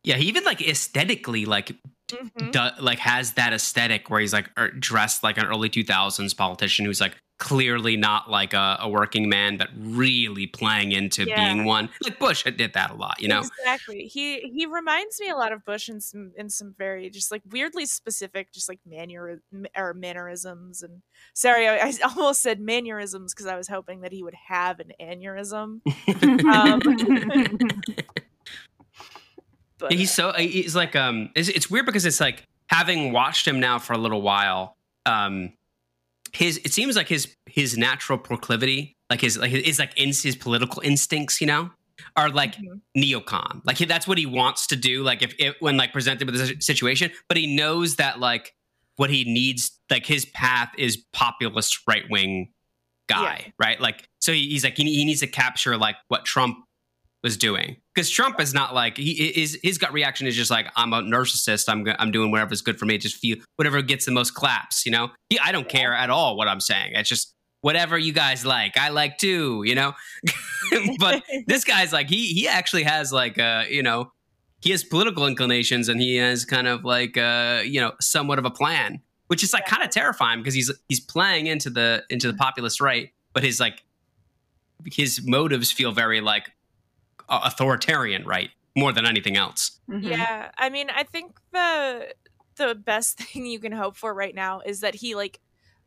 [0.04, 1.72] yeah even like aesthetically like
[2.08, 2.52] Mhm.
[2.52, 6.86] do, like has that aesthetic where he's like er, dressed like an early 2000s politician
[6.86, 11.36] who's like clearly not like a, a working man but really playing into Yeah.
[11.36, 14.06] being one like bush did that a lot you know exactly.
[14.06, 17.42] He he reminds me a lot of Bush in some in some very just like
[17.50, 19.42] weirdly specific, just like manner
[19.76, 20.84] or mannerisms.
[20.84, 21.02] And
[21.34, 24.92] sorry, I, I almost said mannerisms because I was hoping that he would have an
[25.02, 25.82] aneurysm.
[26.46, 26.80] Um,
[29.80, 33.60] But he's so he's like um it's, it's weird because it's like having watched him
[33.60, 35.54] now for a little while um
[36.34, 40.36] his it seems like his his natural proclivity like his like his like in his
[40.36, 41.70] political instincts you know
[42.18, 42.82] are like Mhm.
[42.98, 43.62] neocon.
[43.66, 46.40] Like he- that's what he wants to do like if it when like presented with
[46.42, 48.54] a situation but he knows that like
[48.98, 52.52] what he needs like his path is populist right wing
[53.08, 53.80] guy right?
[53.80, 56.58] Like so he, he's like he, he needs to capture like what trump
[57.24, 60.68] was doing because trump is not like he is his gut reaction is just like
[60.76, 61.70] i'm a narcissist.
[61.70, 62.98] I'm i'm doing whatever's good for me.
[62.98, 65.12] Just feel whatever gets the most claps you know?
[65.30, 66.92] He, i don't care at all what i'm saying.
[66.94, 68.78] It's just whatever you guys like.
[68.78, 69.94] I like too you know?
[71.00, 74.12] But this guy's like he he actually has like uh you know
[74.62, 78.46] he has political inclinations and he has kind of like uh you know somewhat of
[78.46, 82.32] a plan which is like kind of terrifying because he's he's playing into the into
[82.32, 83.84] the populist right but his like
[84.92, 86.52] his motives feel very like
[87.30, 89.80] authoritarian right more than anything else.
[89.90, 90.04] Mhm.
[90.04, 92.14] yeah i mean i think the
[92.58, 95.40] the best thing you can hope for right now is that he like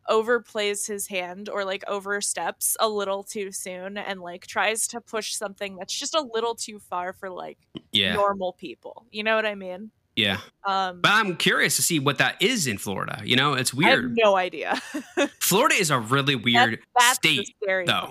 [0.09, 5.35] overplays his hand or like oversteps a little too soon and like tries to push
[5.35, 7.59] something that's just a little too far for like
[7.91, 8.13] yeah.
[8.13, 9.05] normal people.
[9.11, 10.37] You know what i mean yeah.
[10.65, 13.89] Um but i'm curious to see what that is in florida you know it's i
[13.89, 14.17] have weird.
[14.17, 14.79] no idea.
[15.39, 18.09] Florida is a really weird that's state the scary though.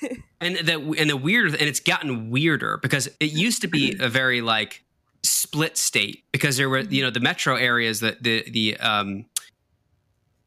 [0.40, 4.08] and the and the weird and it's gotten weirder because it used to be a
[4.08, 4.84] very like
[5.22, 9.24] split state because there were you know the metro areas that the the um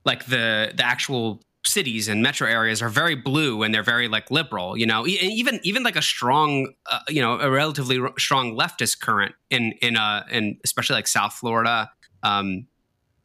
[0.05, 4.31] like the the actual cities and metro areas are very blue and they're very like
[4.31, 8.13] liberal you know E- even even like a strong uh, you know a relatively r-
[8.17, 11.89] strong leftist current in in uh in especially like south florida
[12.23, 12.65] um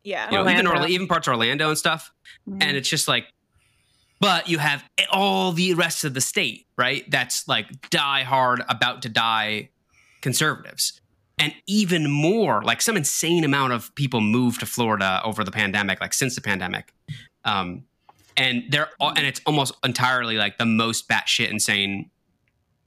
[0.02, 0.70] yeah you know even Orlando.
[0.82, 2.12] Orla- even parts of orlando and stuff
[2.48, 2.58] Mhm.
[2.62, 3.26] and it's just like
[4.20, 9.02] but you have all the rest of the state right that's like die hard about
[9.02, 9.68] to die
[10.20, 11.00] conservatives
[11.38, 16.00] and even more, like some insane amount of people moved to Florida over the pandemic,
[16.00, 16.92] like since the pandemic.
[17.44, 17.82] Um,
[18.36, 22.10] and they're all, and it's almost entirely like the most batshit insane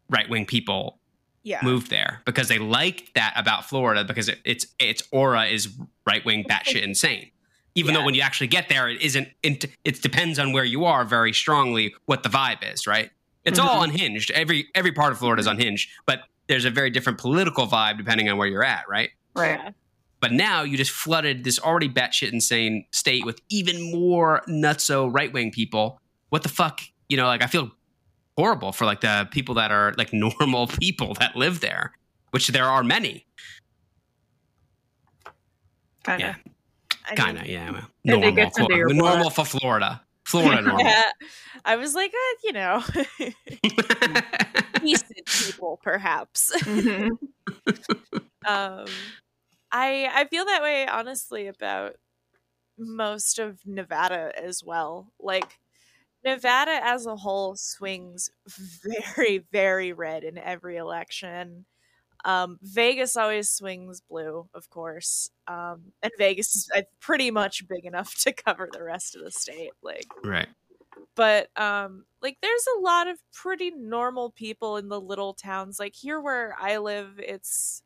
[0.09, 0.99] right wing people
[1.43, 1.59] Yeah.
[1.63, 5.69] moved there because they like that about Florida because it, its its aura is
[6.05, 7.31] right wing batshit insane.
[7.75, 7.99] Even Yeah.
[7.99, 9.27] though when you actually get there, it isn't.
[9.43, 12.87] It, it depends on where you are very strongly what the vibe is.
[12.87, 13.11] Right?
[13.43, 13.91] It's all mm-hmm.
[13.91, 14.31] unhinged.
[14.31, 18.29] Every every part of Florida is unhinged, but there's a very different political vibe depending
[18.29, 18.87] on where you're at.
[18.89, 19.09] Right?
[19.35, 19.73] Right.
[20.25, 20.29] Yeah.
[20.29, 25.31] But now you just flooded this already batshit insane state with even more nutso right
[25.31, 25.99] wing people.
[26.29, 26.81] What the fuck?
[27.09, 27.71] You know, like I feel
[28.37, 31.91] horrible for like the people that are like normal people that live there,
[32.31, 33.25] which there are many.
[36.03, 36.29] Kind of.
[36.29, 36.35] Yeah.
[37.09, 37.71] I Kind of, yeah.
[37.71, 40.01] Well, normal, gets into quote- your normal for Florida.
[40.23, 40.83] Florida normal.
[40.85, 41.03] Yeah.
[41.65, 42.83] I was like, eh, you know,
[44.81, 46.51] decent people, perhaps.
[46.63, 47.11] Mhm.
[48.47, 48.85] um,
[49.75, 51.97] I I feel that way honestly about
[52.77, 55.11] most of Nevada as well.
[55.19, 55.59] Like
[56.23, 58.29] Nevada as a whole swings
[58.85, 61.65] very very red in every election.
[62.25, 67.85] Um, Vegas always swings blue, of course, um, and Vegas is uh, pretty much big
[67.85, 69.71] enough to cover the rest of the state.
[69.83, 70.47] Like, right.
[71.15, 75.95] but um like there's a lot of pretty normal people in the little towns like
[75.95, 77.83] here where i live it's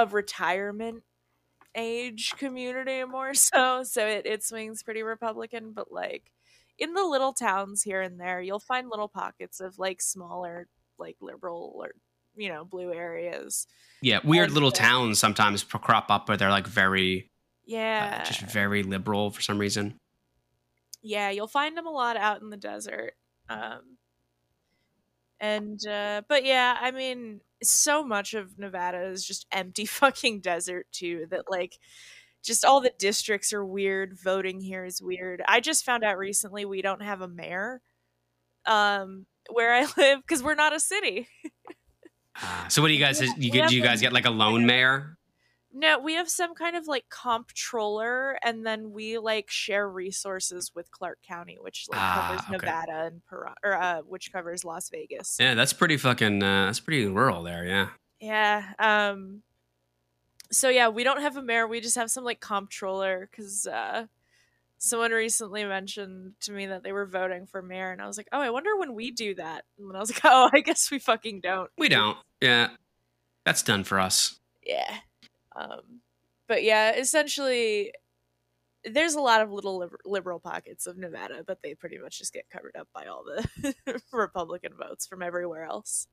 [0.00, 1.02] a retirement
[1.76, 6.32] age community more so so it, it swings pretty republican but like
[6.78, 10.66] in the little towns here and there you'll find little pockets of like smaller
[10.98, 11.90] like liberal or
[12.36, 13.66] you know blue areas
[14.02, 14.20] Yeah.
[14.24, 18.40] Weird And, little uh, towns sometimes crop up where they're like very, uh, yeah just
[18.40, 19.94] very liberal for some reason.
[21.02, 23.12] yeah you'll find them a lot out in the desert
[23.48, 23.96] um
[25.38, 30.86] and uh but yeah i mean so much of nevada is just empty fucking desert
[30.92, 31.78] too that like
[32.42, 36.64] just all the districts are weird voting here is weird i just found out recently
[36.64, 37.80] we don't have a mayor
[38.66, 41.28] um where i live because we're not a city
[42.42, 43.20] Uh, so what do you guys?
[43.36, 43.68] You get?
[43.68, 45.18] Do you guys get like a lone mayor?
[45.72, 50.90] No we have some kind of like comptroller and then we like share resources with
[50.90, 52.52] clark county which like Ah, covers okay.
[52.66, 56.42] nevada and Pera- or uh which covers las vegas Yeah, that's pretty fucking.
[56.42, 57.64] Uh, that's pretty rural there.
[57.64, 57.88] Yeah.
[58.20, 58.72] Yeah.
[58.78, 59.42] Um
[60.52, 64.06] so yeah, we don't have a mayor, we just have some like comptroller cuz uh
[64.78, 68.28] someone recently mentioned to me that they were voting for mayor and I was like,
[68.32, 70.98] "Oh, I wonder when we do that." And I was like, "Oh, I guess we
[70.98, 72.16] fucking don't." We don't.
[72.40, 72.70] Yeah.
[73.44, 74.40] That's done for us.
[74.66, 74.96] Yeah.
[75.56, 76.00] Um
[76.48, 77.92] but yeah, essentially
[78.84, 82.32] there's a lot of little liber- liberal pockets of Nevada, but they pretty much just
[82.32, 83.74] get covered up by all the
[84.12, 86.06] Republican votes from everywhere else.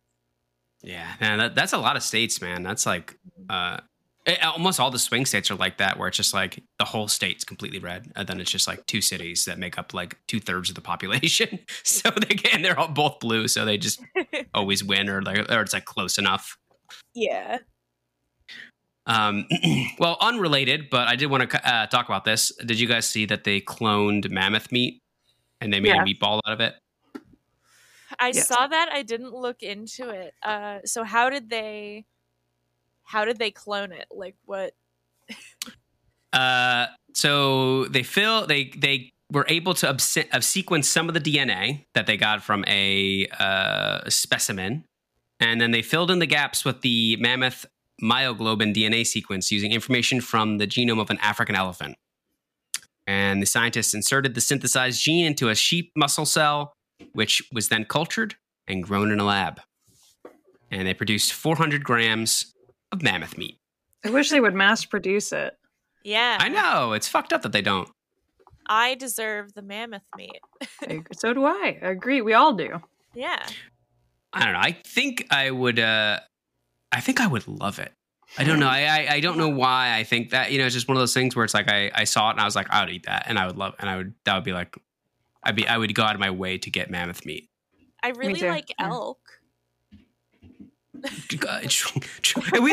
[0.84, 2.64] Yeah, man, that, that's a lot of states, man.
[2.64, 3.18] That's like
[3.50, 3.80] uh,
[4.28, 7.08] it, almost all the swing states are like that, where it's just like the whole
[7.08, 10.40] state's completely red, and then it's just like two cities that make up like two
[10.40, 11.60] thirds of the population.
[11.84, 14.02] so they can, they're all both blue, so they just
[14.54, 16.58] always win, or like, or it's like close enough.
[17.16, 17.60] yeah.
[19.08, 19.48] Um,
[20.00, 22.52] well, unrelated, but I did want to uh, talk about this.
[22.66, 25.02] Did you guys see that they cloned mammoth meat
[25.62, 26.04] and they made Yeah.
[26.04, 26.76] a meatball out of it?
[28.20, 28.48] I Yes.
[28.48, 28.90] saw that.
[28.92, 30.34] I didn't look into it.
[30.44, 32.06] Uh, so how did they?
[33.04, 34.08] How did they clone it?
[34.12, 34.74] Like what?
[36.34, 41.22] Uh, so they fill they they were able to obs- uh, sequence some of the
[41.22, 44.84] DNA that they got from a uh, specimen,
[45.40, 47.66] and then they filled in the gaps with the mammoth
[48.02, 51.98] myoglobin DNA sequence using information from the genome of an African elephant.
[53.06, 56.74] And the scientists inserted the synthesized gene into a sheep muscle cell,
[57.14, 58.36] which was then cultured
[58.68, 59.62] and grown in a lab.
[60.70, 62.54] And they produced 400 grams
[62.92, 63.58] of mammoth meat.
[64.04, 65.54] I wish they would mass produce it.
[66.04, 67.90] Yeah, I know it's fucked up that they don't.
[68.66, 70.40] I deserve the mammoth meat.
[71.14, 71.80] So do I.
[71.82, 72.22] I agree.
[72.22, 72.82] We all do.
[73.14, 73.46] Yeah,
[74.34, 74.60] I don't know.
[74.60, 75.80] I think I would.
[75.80, 76.20] uh
[76.92, 77.92] I think I would love it.
[78.38, 78.68] I don't know.
[78.68, 80.52] I, I I don't know why I think that.
[80.52, 82.32] You know, it's just one of those things where it's like I I saw it
[82.34, 84.14] and I was like, I would eat that, and I would love, and I would
[84.26, 84.76] that would be like,
[85.44, 87.50] I'd be I would go out of my way to get mammoth meat.
[88.04, 88.48] I really too.
[88.50, 88.90] like Yeah.
[88.90, 89.20] elk.
[90.94, 91.10] we,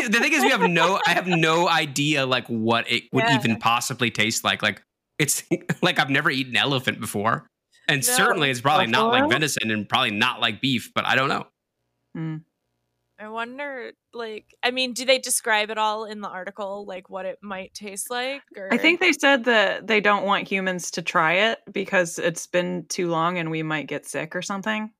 [0.09, 0.99] the thing is, we have no.
[1.07, 3.37] I have no idea like what it would Yeah.
[3.37, 4.63] even possibly taste like.
[4.63, 4.83] Like
[5.19, 5.45] it's
[5.83, 7.47] like I've never eaten elephant before,
[7.89, 8.03] and No.
[8.15, 10.91] certainly it's probably not like venison and probably not like beef.
[10.95, 11.47] But I don't know.
[12.17, 12.43] Mm.
[13.19, 17.27] I wonder, like, I mean, do they describe it all in the article, like what
[17.27, 18.43] it might taste like?
[18.57, 22.47] Or I think they said that they don't want humans to try it because it's
[22.47, 24.91] been too long and we might get sick or something.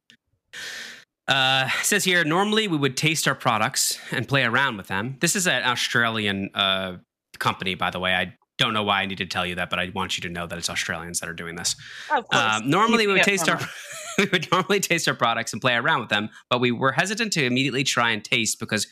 [1.27, 5.17] Uh, it says here normally we would taste our products and play around with them.
[5.21, 6.99] This is an Australian uh,
[7.39, 8.15] company, by the way.
[8.15, 10.29] I don't know why I need to tell you that, but I want you to
[10.29, 11.75] know that it's Australians that are doing this.
[12.15, 12.43] Of course.
[12.43, 13.69] Um, normally, we would taste our from
[14.19, 17.33] we would normally taste our products and play around with them, but we were hesitant
[17.35, 18.87] to immediately try and taste because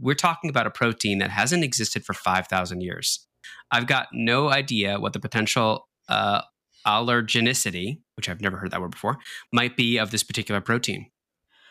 [0.00, 3.26] we're talking about a protein that hasn't existed for five thousand years.
[3.70, 6.42] I've got no idea what the potential uh,
[6.86, 9.18] allergenicity, which I've never heard that word before,
[9.52, 11.10] might be of this particular protein.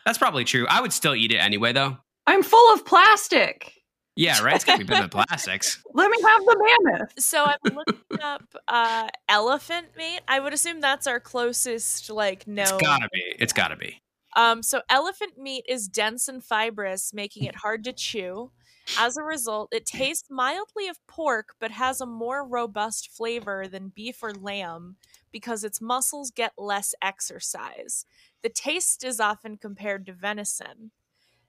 [0.06, 0.66] That's probably true.
[0.70, 1.97] I would still eat it anyway, though.
[2.28, 3.74] I'm full of plastic.
[4.16, 4.55] Yeah, right.
[4.55, 5.84] It's gonna be better than plastics.
[5.93, 7.14] Let me have the mammoth.
[7.18, 10.22] so I'm looking up uh, elephant meat.
[10.28, 12.61] I would assume that's our closest, like, no.
[12.61, 13.36] It's gotta be.
[13.39, 13.99] It's gotta be.
[14.36, 18.51] Um, so elephant meat is dense and fibrous, making it hard to chew.
[18.97, 23.93] As a result, it tastes mildly of pork, but has a more robust flavor than
[23.95, 24.97] beef or lamb
[25.32, 28.05] because its muscles get less exercise.
[28.41, 30.91] The taste is often compared to venison.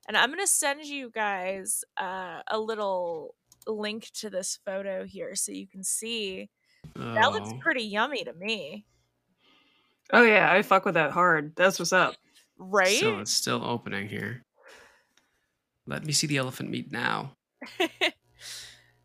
[0.06, 3.34] And I'm going to send you guys uh, a little
[3.66, 6.50] link to this photo here so you can see.
[6.96, 7.58] That looks Oh.
[7.62, 8.84] pretty yummy to me,
[10.12, 11.56] Oh yeah, I fuck with that hard.
[11.56, 12.14] That's what's up.
[12.58, 13.00] right?
[13.00, 14.42] So it's still opening here.
[15.86, 17.32] Let me see the elephant meat now.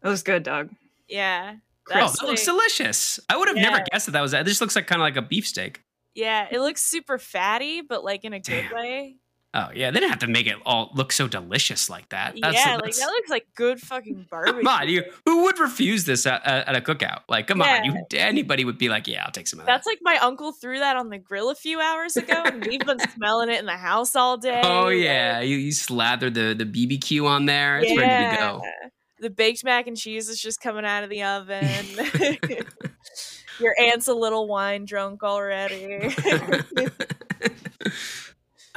[0.02, 0.70] That was good, Doug.
[1.10, 1.56] yeah.
[1.58, 3.20] Oh, That's that looks delicious.
[3.30, 4.46] I would have never guessed that that was that.
[4.46, 5.82] This looks like kind of like a beefsteak.
[6.16, 8.74] Yeah, it looks super fatty, but like in a good Damn.
[8.76, 9.18] way.
[9.52, 12.36] Oh yeah, they didn't have to make it all look so delicious like that.
[12.40, 14.62] That's, yeah, like that looks like good fucking barbecue.
[14.64, 17.22] Come on, you who would refuse this at, at, a cookout?
[17.28, 19.72] Like, come on, you anybody would be like, yeah, I'll take some of that.
[19.72, 22.86] That's like my uncle threw that on the grill a few hours ago, and we've
[22.86, 24.62] been smelling it in the house all oh, day.
[24.64, 27.80] oh yeah, you, you slather the the BBQ on there.
[27.80, 28.62] It's ready to go.
[29.20, 31.66] The baked mac and cheese is just coming out of the oven.
[33.60, 36.16] Your aunt's a little wine drunk already.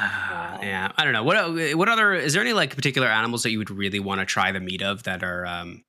[0.03, 1.23] Uh, yeah, I don't know.
[1.25, 4.25] What what other is there any like particular animals that you would really want to
[4.27, 5.83] try the meat of that are um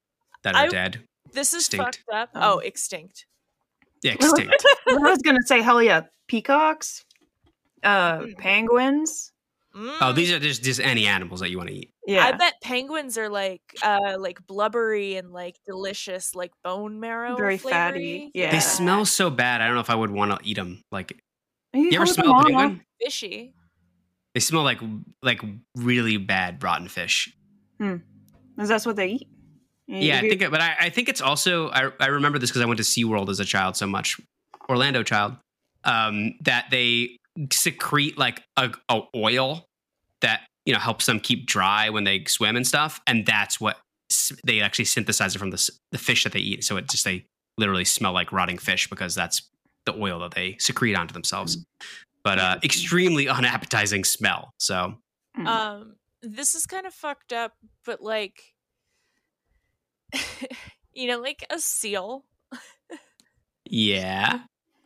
[0.43, 1.01] that are I- dead?
[1.33, 2.03] this is Extinct.
[2.09, 2.29] fucked up.
[2.35, 2.55] Oh.
[2.55, 3.25] Oh, extinct.
[4.03, 4.53] Yeah, extinct.
[4.87, 7.03] I was gonna say hell yeah, peacocks,
[7.83, 8.37] uh, Mm.
[8.37, 9.31] penguins.
[9.75, 9.97] Mm.
[10.01, 11.89] oh, these are just just any animals that you want to eat.
[12.05, 17.35] Yeah, I bet penguins are like uh like blubbery and like delicious, like bone marrow.
[17.35, 17.73] Very flavory.
[17.79, 18.51] fatty, yeah.
[18.51, 19.61] They smell so bad.
[19.61, 20.83] I don't know if I would want to eat them.
[20.91, 21.17] Like,
[21.73, 22.43] you, you ever hold them smell a on.
[22.45, 22.81] penguin?
[23.01, 23.53] fishy.
[24.33, 24.79] They smell like
[25.21, 25.41] like
[25.75, 27.35] really bad rotten fish.
[28.59, 29.27] Is that what they eat?
[29.87, 32.61] Yeah, I think, it, but I, I think it's also I, I remember this because
[32.61, 34.19] I went to SeaWorld as a child so much,
[34.69, 35.35] Orlando child,
[35.83, 37.17] um, that they
[37.51, 39.65] secrete like a, a oil
[40.21, 43.77] that you know helps them keep dry when they swim and stuff, and that's what
[44.45, 46.63] they actually synthesize it from the the fish that they eat.
[46.63, 47.25] So it just they
[47.57, 49.49] literally smell like rotting fish because that's
[49.85, 51.57] the oil that they secrete onto themselves.
[52.23, 54.53] But uh, extremely unappetizing smell.
[54.59, 54.95] So
[55.37, 55.47] Mm.
[55.47, 57.53] Um, this is kind of fucked up,
[57.85, 58.53] but like,
[60.93, 62.23] you know, like a seal.
[63.65, 64.41] yeah,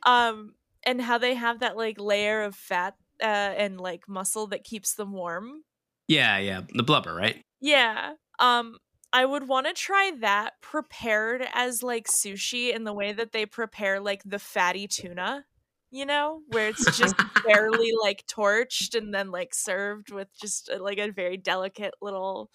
[0.05, 4.63] Um, and how they have that like layer of fat uh, and like muscle that
[4.63, 5.63] keeps them warm.
[6.07, 7.41] yeah, yeah, the blubber, right?
[7.59, 8.13] Yeah.
[8.39, 8.77] Um,
[9.11, 13.45] I would want to try that prepared as like sushi in the way that they
[13.45, 15.45] prepare like the fatty tuna,
[15.91, 17.15] you know, where it's just
[17.45, 22.49] barely like torched and then like served with just uh, like a very delicate little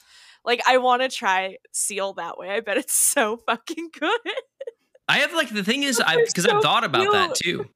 [0.44, 2.50] like I want to try seal that way.
[2.50, 4.20] I bet it's so fucking good.
[5.08, 7.66] I have like the thing is, I because so I've thought about that too.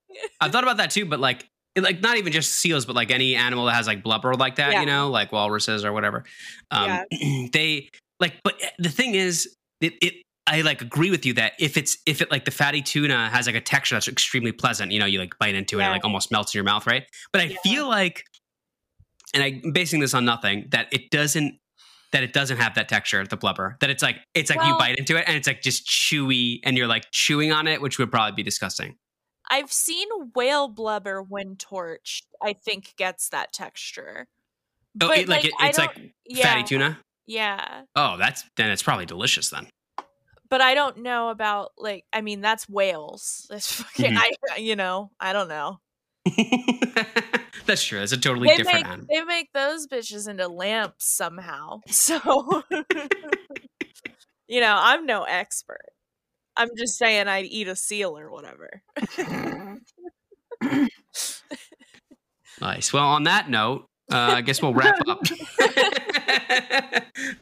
[0.41, 3.11] I've thought about that too, but like, it- like not even just seals, but like
[3.11, 4.81] any animal that has like blubber like that, Yeah.
[4.81, 6.25] you know, like walruses or whatever.
[6.71, 7.01] Um,
[7.53, 7.89] they
[8.21, 10.15] like, but eh, the thing is, it, it.
[10.47, 13.47] I like agree with you that if it's if it like the fatty tuna has
[13.47, 15.93] like a texture that's extremely pleasant, you know, you like bite into it and it
[15.93, 17.05] like almost melts in your mouth, right?
[17.33, 17.57] But I Yeah.
[17.65, 18.23] feel like,
[19.35, 21.59] and I'm basing this on nothing, that it doesn't
[22.13, 23.77] that it doesn't have that texture, the blubber.
[23.81, 26.77] That it's like it's like you bite into it and it's like just chewy, and
[26.79, 28.97] you're like chewing on it, which would probably be disgusting.
[29.49, 32.23] I've seen whale blubber when torched.
[32.43, 34.27] I think gets that texture.
[35.01, 36.63] Oh, But, it, like, like, it, it's like fatty yeah.
[36.63, 36.99] tuna.
[37.27, 37.83] Yeah.
[37.97, 39.69] Oh, that's then it's probably delicious then.
[40.49, 43.47] But I don't know about like I mean that's whales.
[43.51, 44.19] That's fucking Mhm.
[44.55, 45.81] I you know, I don't know.
[47.67, 48.01] that's true.
[48.01, 49.07] It's a totally They different make animal.
[49.09, 51.81] they make those bitches into lamps somehow.
[51.89, 52.63] So
[54.49, 55.85] you know, I'm no expert.
[56.57, 58.83] I'm just saying I'd eat a seal or whatever.
[62.61, 62.93] Nice.
[62.93, 65.21] Well, on that note, uh, I guess we'll wrap up.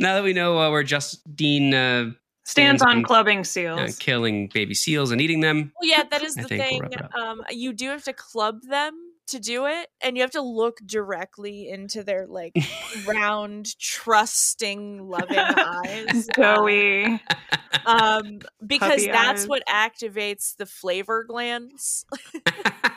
[0.00, 2.10] now that we know uh, where Justine uh,
[2.44, 3.96] Stands on on- clubbing uh, seals.
[3.98, 6.82] killing baby seals and eating them, Well, yeah, that is the think we'll thing.
[6.82, 7.14] wrap it up.
[7.14, 8.92] Um, you do have to club them
[9.26, 12.54] to do it and you have to look directly into their like
[13.06, 17.22] round trusting loving eyes Joey.
[17.86, 19.48] um because Puppy that's eyes.
[19.48, 22.04] what activates the flavor glands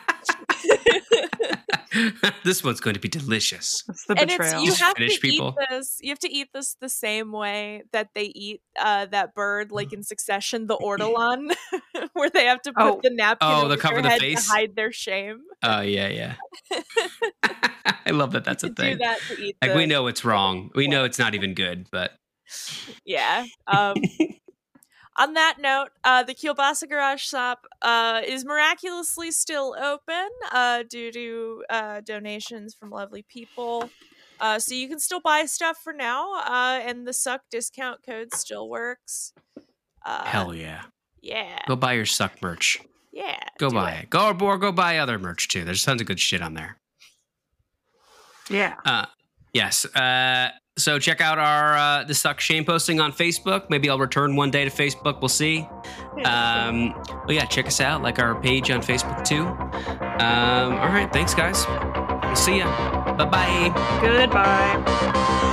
[2.44, 3.82] this one's going to be delicious.
[3.86, 4.62] That's the and betrayal.
[4.62, 5.56] it's you have Finnish to people.
[5.60, 9.34] eat this you have to eat this the same way that they eat uh that
[9.34, 11.54] bird like in succession the ortolan
[12.12, 13.00] where they have to put Oh.
[13.02, 14.46] the napkin Oh, over the cover their the head face?
[14.46, 16.34] to hide their shame Oh yeah, yeah.
[18.06, 18.44] I love that.
[18.44, 18.98] That's a to do thing.
[18.98, 20.70] that to eat Like the- we know it's wrong.
[20.74, 22.12] We know it's not even good, but
[23.04, 23.94] yeah um
[25.18, 31.10] on that note uh the kielbasa garage shop uh is miraculously still open uh due
[31.12, 33.90] to uh donations from lovely people
[34.40, 38.32] uh so you can still buy stuff for now uh and the Succ discount code
[38.34, 39.32] still works
[40.06, 40.82] uh hell yeah.
[41.20, 42.80] yeah Go buy your Succ merch.
[43.12, 44.10] yeah Go buy it.
[44.10, 45.64] Go or go buy other merch too.
[45.64, 46.76] There's tons of good shit on there.
[48.48, 48.76] yeah.
[48.84, 49.06] Uh,
[49.52, 49.84] yes.
[50.78, 53.68] Uh, so check out our uh, the Succ shame posting on Facebook.
[53.68, 55.20] Maybe I'll return one day to Facebook.
[55.20, 55.68] We'll see.
[56.24, 56.94] Um,
[57.26, 58.02] but yeah, check us out.
[58.02, 59.44] Like our page on Facebook too.
[59.44, 61.08] Um, all right.
[61.12, 61.58] Thanks, guys.
[62.38, 63.14] See ya.
[63.16, 64.00] Bye bye.
[64.02, 65.44] Goodbye.